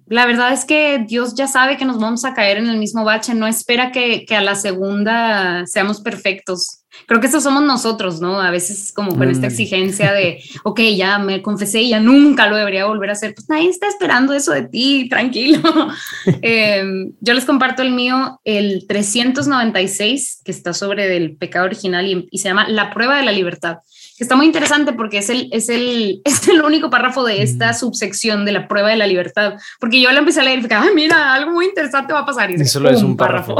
la 0.07 0.25
verdad 0.25 0.51
es 0.51 0.65
que 0.65 1.05
Dios 1.07 1.35
ya 1.35 1.45
sabe 1.45 1.77
que 1.77 1.85
nos 1.85 1.99
vamos 1.99 2.25
a 2.25 2.33
caer 2.33 2.57
en 2.57 2.69
el 2.69 2.79
mismo 2.79 3.03
bache, 3.03 3.35
no 3.35 3.45
espera 3.45 3.91
que, 3.91 4.25
que 4.25 4.35
a 4.35 4.41
la 4.41 4.55
segunda 4.55 5.67
seamos 5.67 6.01
perfectos. 6.01 6.82
Creo 7.05 7.19
que 7.19 7.27
eso 7.27 7.41
somos 7.41 7.63
nosotros, 7.63 8.21
¿no? 8.21 8.39
A 8.39 8.51
veces 8.51 8.91
como 8.93 9.15
con 9.17 9.29
esta 9.29 9.47
mm. 9.47 9.49
exigencia 9.49 10.13
de, 10.13 10.41
ok, 10.63 10.79
ya 10.95 11.19
me 11.19 11.41
confesé 11.41 11.81
y 11.81 11.89
ya 11.89 11.99
nunca 11.99 12.47
lo 12.47 12.55
debería 12.55 12.85
volver 12.85 13.09
a 13.09 13.13
hacer. 13.13 13.33
Pues 13.33 13.49
nadie 13.49 13.69
está 13.69 13.87
esperando 13.87 14.33
eso 14.33 14.51
de 14.51 14.63
ti, 14.63 15.07
tranquilo. 15.09 15.59
Em, 16.41 17.11
yo 17.19 17.33
les 17.33 17.45
comparto 17.45 17.81
el 17.81 17.91
mío, 17.91 18.39
el 18.43 18.85
396, 18.87 20.41
que 20.43 20.51
está 20.51 20.73
sobre 20.73 21.15
el 21.15 21.35
pecado 21.35 21.65
original 21.65 22.27
y, 22.31 22.37
se 22.37 22.49
llama 22.49 22.67
La 22.67 22.93
prueba 22.93 23.17
de 23.17 23.23
la 23.23 23.31
libertad. 23.31 23.77
Que 24.17 24.23
está 24.23 24.35
muy 24.35 24.45
interesante 24.45 24.93
porque 24.93 25.17
es 25.17 25.29
el, 25.29 25.49
es, 25.51 25.69
el, 25.69 26.21
es 26.25 26.47
el 26.47 26.61
único 26.61 26.89
párrafo 26.89 27.23
de 27.23 27.41
esta 27.41 27.71
mm. 27.71 27.75
subsección 27.75 28.45
de 28.45 28.51
la 28.53 28.67
prueba 28.67 28.89
de 28.89 28.97
la 28.97 29.07
libertad. 29.07 29.55
Porque 29.79 29.99
yo 29.99 30.11
la 30.11 30.19
empecé 30.19 30.41
a 30.41 30.43
leer 30.43 30.59
y 30.59 30.61
dije, 30.63 30.75
ay, 30.75 30.89
mira, 30.95 31.33
algo 31.33 31.51
muy 31.51 31.65
interesante 31.65 32.13
va 32.13 32.19
a 32.19 32.25
pasar. 32.25 32.51
Y 32.51 32.65
solo 32.65 32.89
es 32.89 33.01
un 33.01 33.17
párrafo. 33.17 33.55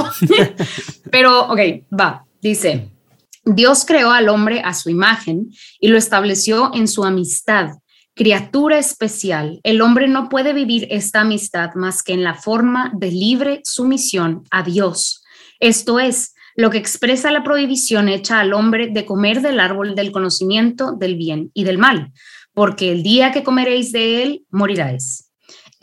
Pero, 1.12 1.48
ok, 1.48 1.60
va. 2.00 2.26
Dice, 2.42 2.90
Dios 3.46 3.84
creó 3.86 4.12
al 4.12 4.30
hombre 4.30 4.62
a 4.64 4.74
su 4.74 4.90
imagen 4.90 5.50
y 5.80 5.90
lo 5.90 5.98
estableció 5.98 6.72
en 6.74 6.88
su 6.88 7.04
amistad, 7.04 7.72
criatura 8.16 8.78
especial. 8.78 9.60
El 9.64 9.82
hombre 9.82 10.08
no 10.08 10.30
puede 10.30 10.54
vivir 10.54 10.88
esta 10.90 11.22
amistad 11.22 11.74
más 11.76 12.04
que 12.04 12.14
en 12.14 12.24
la 12.24 12.36
forma 12.36 12.92
de 12.96 13.12
libre 13.12 13.62
sumisión 13.66 14.44
a 14.50 14.64
Dios. 14.64 15.24
Esto 15.60 16.00
es 16.00 16.34
lo 16.56 16.70
que 16.70 16.78
expresa 16.78 17.32
la 17.32 17.44
prohibición 17.44 18.08
hecha 18.08 18.40
al 18.40 18.54
hombre 18.54 18.90
de 18.90 19.06
comer 19.06 19.42
del 19.42 19.60
árbol 19.60 19.96
del 19.96 20.12
conocimiento 20.12 20.94
del 20.94 21.16
bien 21.16 21.52
y 21.54 21.64
del 21.64 21.78
mal, 21.78 22.14
porque 22.54 22.92
el 22.92 23.04
día 23.04 23.32
que 23.32 23.44
comeréis 23.44 23.92
de 23.92 24.24
él, 24.24 24.46
moriráis. 24.52 25.32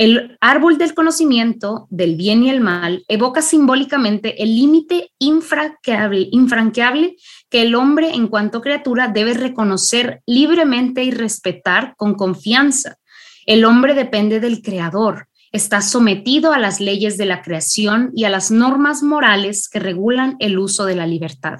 El 0.00 0.38
árbol 0.40 0.78
del 0.78 0.94
conocimiento 0.94 1.86
del 1.90 2.16
bien 2.16 2.42
y 2.42 2.48
el 2.48 2.62
mal 2.62 3.04
evoca 3.06 3.42
simbólicamente 3.42 4.42
el 4.42 4.54
límite 4.54 5.10
infranqueable 5.18 7.16
que 7.50 7.62
el 7.62 7.74
hombre 7.74 8.14
en 8.14 8.28
cuanto 8.28 8.60
criatura 8.60 9.08
debe 9.08 9.34
reconocer 9.34 10.22
libremente 10.24 11.04
y 11.04 11.10
respetar 11.10 11.94
con 11.96 12.14
confianza. 12.14 12.96
El 13.44 13.64
hombre 13.64 13.94
depende 13.94 14.40
del 14.40 14.62
creador, 14.62 15.28
está 15.52 15.82
sometido 15.82 16.52
a 16.52 16.58
las 16.58 16.80
leyes 16.80 17.18
de 17.18 17.26
la 17.26 17.42
creación 17.42 18.10
y 18.14 18.24
a 18.24 18.30
las 18.30 18.50
normas 18.50 19.02
morales 19.02 19.68
que 19.68 19.80
regulan 19.80 20.36
el 20.38 20.58
uso 20.58 20.84
de 20.84 20.94
la 20.94 21.06
libertad. 21.06 21.58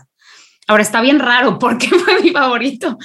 Ahora 0.68 0.82
está 0.82 1.00
bien 1.00 1.18
raro 1.18 1.58
porque 1.60 1.88
fue 1.88 2.22
mi 2.22 2.30
favorito. 2.30 2.96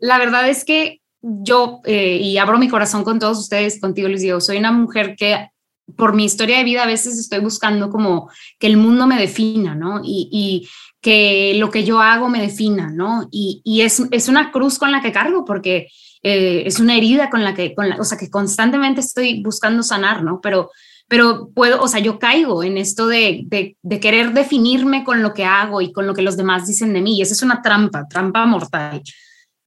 La 0.00 0.18
verdad 0.18 0.48
es 0.48 0.64
que 0.64 1.00
yo, 1.20 1.80
eh, 1.84 2.16
y 2.16 2.38
abro 2.38 2.58
mi 2.58 2.68
corazón 2.68 3.04
con 3.04 3.18
todos 3.18 3.38
ustedes, 3.38 3.78
contigo 3.78 4.08
les 4.08 4.22
digo, 4.22 4.40
soy 4.40 4.56
una 4.56 4.72
mujer 4.72 5.16
que 5.16 5.50
por 5.96 6.14
mi 6.14 6.24
historia 6.24 6.58
de 6.58 6.64
vida 6.64 6.82
a 6.82 6.86
veces 6.86 7.18
estoy 7.18 7.40
buscando 7.40 7.90
como 7.90 8.30
que 8.58 8.66
el 8.66 8.76
mundo 8.76 9.06
me 9.06 9.18
defina, 9.18 9.74
¿no? 9.74 10.00
Y, 10.04 10.68
que 11.02 11.54
lo 11.56 11.70
que 11.70 11.82
yo 11.82 11.98
hago 12.00 12.28
me 12.28 12.42
defina, 12.42 12.90
¿no? 12.90 13.26
Y, 13.30 13.80
es, 13.80 14.28
una 14.28 14.52
cruz 14.52 14.78
con 14.78 14.92
la 14.92 15.00
que 15.00 15.12
cargo 15.12 15.46
porque 15.46 15.88
eh, 16.22 16.64
es 16.66 16.78
una 16.78 16.94
herida 16.94 17.30
con 17.30 17.42
la 17.42 17.54
que, 17.54 17.74
con 17.74 17.88
la, 17.88 17.96
o 17.96 18.04
sea, 18.04 18.18
que 18.18 18.28
constantemente 18.28 19.00
estoy 19.00 19.42
buscando 19.42 19.82
sanar, 19.82 20.22
¿no? 20.22 20.42
Pero, 20.42 20.70
pero 21.08 21.48
puedo, 21.54 21.80
o 21.80 21.88
sea, 21.88 22.00
yo 22.00 22.18
caigo 22.18 22.62
en 22.62 22.76
esto 22.76 23.06
de, 23.06 23.44
de, 23.46 23.78
de, 23.80 24.00
querer 24.00 24.34
definirme 24.34 25.02
con 25.02 25.22
lo 25.22 25.32
que 25.32 25.46
hago 25.46 25.80
y 25.80 25.90
con 25.90 26.06
lo 26.06 26.12
que 26.12 26.20
los 26.20 26.36
demás 26.36 26.66
dicen 26.66 26.92
de 26.92 27.00
mí. 27.00 27.16
Y 27.16 27.22
esa 27.22 27.32
es 27.32 27.42
una 27.42 27.62
trampa, 27.62 28.06
trampa 28.06 28.44
mortal. 28.44 29.00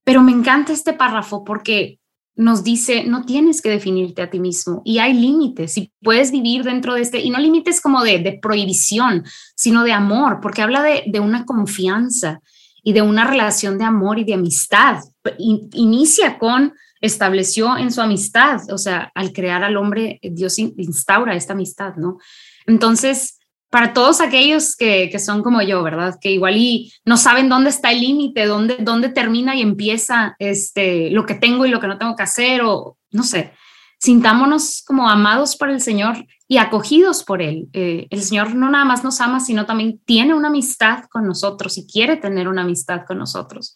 Pero 0.04 0.22
me 0.22 0.32
encanta 0.32 0.72
este 0.72 0.94
párrafo 0.94 1.44
porque 1.44 1.98
nos 2.36 2.64
dice, 2.64 3.04
no 3.04 3.26
tienes 3.26 3.62
que 3.62 3.70
definirte 3.70 4.22
a 4.22 4.30
ti 4.30 4.40
mismo 4.40 4.82
y 4.86 5.00
hay 5.00 5.14
límites 5.14 5.78
y 5.78 5.92
puedes 6.02 6.32
vivir 6.32 6.64
dentro 6.64 6.96
de 6.96 7.02
este, 7.02 7.20
y 7.20 7.30
no 7.30 7.40
límites 7.40 7.80
como 7.80 8.04
de, 8.04 8.40
prohibición, 8.42 9.24
sino 9.56 9.84
de 9.84 9.92
amor, 9.92 10.40
porque 10.42 10.62
habla 10.62 10.82
de, 10.82 11.20
una 11.20 11.46
confianza 11.46 12.42
y 12.84 12.94
de 12.94 13.02
una 13.02 13.26
relación 13.26 13.78
de 13.78 13.84
amor 13.84 14.20
y 14.20 14.24
de 14.24 14.34
amistad. 14.34 15.02
inicia 15.38 16.40
con, 16.40 16.74
estableció 17.02 17.78
en 17.78 17.92
su 17.92 18.02
amistad, 18.02 18.62
o 18.72 18.78
sea, 18.78 19.12
al 19.14 19.32
crear 19.32 19.64
al 19.64 19.78
hombre, 19.78 20.20
Dios 20.24 20.58
instaura 20.58 21.36
esta 21.36 21.54
amistad, 21.54 21.96
¿no? 21.98 22.18
Entonces, 22.66 23.40
para 23.74 23.92
todos 23.92 24.22
aquellos 24.22 24.76
que, 24.76 25.10
que, 25.12 25.18
son 25.18 25.42
como 25.42 25.60
yo, 25.64 25.82
¿verdad? 25.82 26.20
Que 26.22 26.30
igual 26.30 26.58
y 26.58 26.94
no 27.06 27.18
saben 27.18 27.50
dónde 27.50 27.72
está 27.72 27.92
el 27.92 28.02
límite, 28.02 28.46
dónde, 28.46 28.78
dónde 28.80 29.10
termina 29.10 29.56
y 29.56 29.64
empieza 29.64 30.36
este, 30.38 31.10
lo 31.10 31.26
que 31.26 31.34
tengo 31.34 31.66
y 31.66 31.72
lo 31.72 31.80
que 31.80 31.88
no 31.88 31.98
tengo 31.98 32.16
que 32.16 32.22
hacer, 32.22 32.62
o 32.62 33.00
no 33.10 33.24
sé, 33.24 33.52
sintámonos 33.98 34.84
como 34.86 35.10
amados 35.10 35.56
por 35.56 35.72
el 35.72 35.82
Señor 35.82 36.24
y 36.48 36.58
acogidos 36.58 37.24
por 37.24 37.42
Él. 37.42 37.68
Eh, 37.74 38.06
el 38.12 38.22
Señor 38.22 38.54
no 38.54 38.70
nada 38.70 38.86
más 38.86 39.04
nos 39.04 39.20
ama, 39.20 39.40
sino 39.40 39.66
también 39.66 40.00
tiene 40.06 40.36
una 40.36 40.50
amistad 40.50 41.06
con 41.10 41.26
nosotros 41.26 41.76
y 41.80 41.88
quiere 41.88 42.18
tener 42.18 42.48
una 42.48 42.62
amistad 42.62 43.02
con 43.08 43.18
nosotros. 43.18 43.76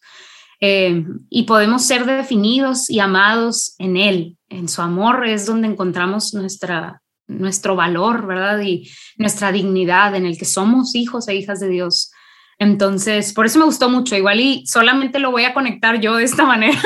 Eh, 0.61 1.07
y 1.31 1.43
podemos 1.43 1.85
ser 1.85 2.05
definidos 2.05 2.87
y 2.91 2.99
amados 2.99 3.73
en 3.79 3.97
Él. 3.97 4.37
En 4.47 4.69
su 4.69 4.83
amor 4.83 5.25
es 5.25 5.47
donde 5.47 5.67
encontramos 5.67 6.35
nuestra, 6.35 7.01
nuestro 7.27 7.75
valor, 7.75 8.25
¿verdad? 8.25 8.59
Y 8.61 8.89
nuestra 9.17 9.51
dignidad 9.51 10.15
en 10.15 10.25
el 10.25 10.37
que 10.37 10.45
somos 10.45 10.95
hijos 10.95 11.27
e 11.27 11.35
hijas 11.35 11.59
de 11.59 11.69
Dios. 11.69 12.11
Entonces, 12.59 13.33
por 13.33 13.45
eso 13.45 13.59
me 13.59 13.65
gustó 13.65 13.89
mucho. 13.89 14.15
Igual 14.15 14.39
y 14.39 14.65
solamente 14.65 15.19
lo 15.19 15.31
voy 15.31 15.43
a 15.43 15.53
conectar 15.53 15.99
yo 15.99 16.15
de 16.15 16.23
esta 16.23 16.45
manera, 16.47 16.81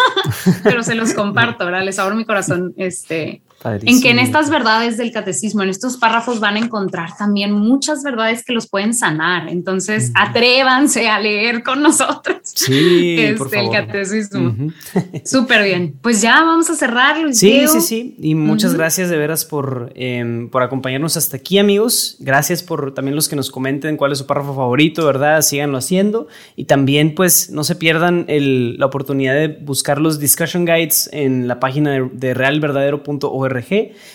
pero 0.63 0.83
se 0.83 0.95
los 0.95 1.13
comparto, 1.13 1.65
¿verdad? 1.65 1.83
Les 1.83 1.99
abro 1.99 2.15
mi 2.15 2.25
corazón. 2.25 2.73
Este, 2.77 3.41
en 3.63 4.01
que 4.01 4.09
en 4.09 4.19
estas 4.19 4.49
verdades 4.49 4.97
del 4.97 5.11
catecismo, 5.11 5.63
en 5.63 5.69
estos 5.69 5.97
párrafos 5.97 6.39
van 6.39 6.55
a 6.55 6.59
encontrar 6.59 7.15
también 7.17 7.51
muchas 7.51 8.03
verdades 8.03 8.43
que 8.43 8.53
los 8.53 8.67
pueden 8.67 8.93
sanar. 8.93 9.49
Entonces, 9.49 10.11
atrévanse 10.15 11.09
a 11.09 11.19
leer 11.19 11.63
con 11.63 11.81
nosotros 11.81 12.37
sí, 12.43 13.15
este, 13.19 13.59
el 13.59 13.69
catecismo. 13.69 14.55
Súper 15.25 15.63
bien. 15.63 15.95
Pues 16.01 16.21
ya 16.21 16.43
vamos 16.43 16.69
a 16.69 16.75
cerrar. 16.75 17.17
sí, 17.33 17.67
sí, 17.67 17.81
sí. 17.81 18.15
Y 18.19 18.35
muchas 18.35 18.73
gracias 18.73 19.09
de 19.09 19.17
veras 19.17 19.45
por, 19.45 19.91
em, 19.95 20.49
por 20.49 20.63
acompañarnos 20.63 21.17
hasta 21.17 21.37
aquí, 21.37 21.57
amigos. 21.57 22.17
Gracias 22.19 22.63
por 22.63 22.93
también 22.93 23.15
los 23.15 23.29
que 23.29 23.35
nos 23.35 23.51
comenten 23.51 23.97
cuál 23.97 24.11
es 24.11 24.17
su 24.17 24.25
párrafo 24.25 24.55
favorito, 24.55 25.05
¿verdad? 25.05 25.41
Síganlo 25.41 25.77
haciendo. 25.77 26.27
Y 26.55 26.65
también, 26.65 27.15
pues, 27.15 27.49
no 27.49 27.63
se 27.63 27.75
pierdan 27.75 28.25
la 28.27 28.85
oportunidad 28.85 29.33
de 29.35 29.47
buscar 29.47 29.99
los 29.99 30.19
discussion 30.19 30.65
guides 30.65 31.09
en 31.11 31.47
la 31.47 31.59
página 31.59 31.91
de, 31.91 32.09
de 32.13 32.33
realverdadero.org 32.33 33.50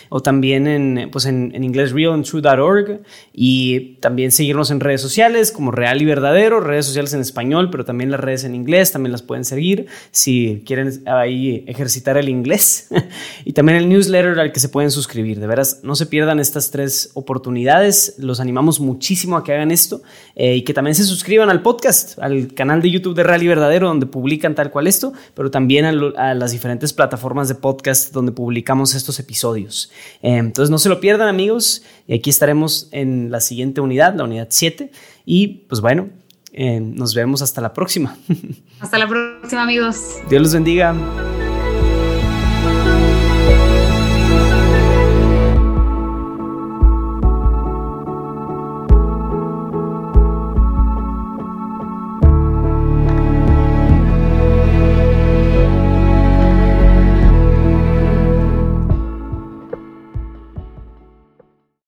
o 0.09 0.20
también 0.20 0.66
en, 0.66 1.11
pues 1.11 1.27
en, 1.27 1.53
en 1.55 1.64
inglés 1.64 1.92
realandtrue.org 1.92 3.01
y 3.33 3.96
también 4.01 4.33
seguirnos 4.33 4.70
en 4.70 4.81
redes 4.81 5.01
sociales 5.01 5.53
como 5.53 5.70
Real 5.70 6.01
y 6.01 6.05
Verdadero, 6.05 6.61
redes 6.61 6.87
sociales 6.87 7.12
en 7.14 7.20
español, 7.20 7.68
pero 7.70 7.85
también 7.85 8.11
las 8.11 8.20
redes 8.20 8.44
en 8.44 8.55
inglés, 8.55 8.92
también 8.92 9.12
las 9.12 9.22
pueden 9.22 9.44
seguir 9.44 9.87
si 10.11 10.62
quieren 10.66 11.03
ahí 11.07 11.64
ejercitar 11.66 12.16
el 12.16 12.29
inglés 12.29 12.88
y 13.44 13.53
también 13.53 13.79
el 13.79 13.88
newsletter 13.88 14.38
al 14.38 14.53
que 14.53 14.61
se 14.61 14.68
pueden 14.68 14.90
suscribir. 14.90 15.40
De 15.40 15.46
veras, 15.46 15.81
no 15.83 15.94
se 15.96 16.07
pierdan 16.07 16.40
estas 16.40 16.70
tres 16.70 17.11
oportunidades, 17.14 18.14
los 18.18 18.40
animamos 18.40 18.81
muchísimo 18.81 19.37
a 19.37 19.44
que 19.44 19.53
hagan 19.53 19.70
esto 19.70 20.03
eh, 20.35 20.57
y 20.57 20.62
que 20.62 20.75
también 20.75 20.94
se 20.94 21.05
suscriban 21.05 21.51
al 21.51 21.62
podcast, 21.62 22.18
al 22.18 22.55
canal 22.55 22.83
de 22.83 22.90
YouTube 22.90 23.14
de 23.14 23.22
Real 23.22 23.42
y 23.42 23.49
Verdadero 23.49 23.88
donde 23.88 24.07
publican 24.07 24.55
tal 24.55 24.70
cual 24.70 24.87
esto, 24.87 25.12
pero 25.35 25.51
también 25.51 25.85
a, 25.85 26.31
a 26.31 26.35
las 26.35 26.53
diferentes 26.53 26.92
plataformas 26.92 27.49
de 27.49 27.55
podcast 27.55 28.12
donde 28.12 28.33
publicamos 28.33 28.94
estos 28.94 29.18
episodios 29.18 29.26
episodios. 29.27 29.91
Eh, 30.23 30.37
entonces 30.37 30.71
no 30.71 30.79
se 30.79 30.89
lo 30.89 31.01
pierdan 31.01 31.29
amigos, 31.29 31.83
y 32.07 32.15
aquí 32.15 32.31
estaremos 32.31 32.89
en 32.93 33.31
la 33.31 33.41
siguiente 33.41 33.81
unidad, 33.81 34.15
la 34.15 34.25
unidad 34.25 34.49
7, 34.51 34.91
y 35.25 35.49
pues 35.69 35.81
bueno, 35.81 36.09
eh, 36.53 36.81
nos 36.81 37.15
vemos 37.15 37.43
hasta 37.43 37.61
la 37.61 37.73
próxima. 37.73 38.17
Hasta 38.81 38.99
la 38.99 39.09
próxima 39.09 39.62
amigos. 39.62 39.97
Dios 40.29 40.43
los 40.43 40.53
bendiga. 40.53 40.95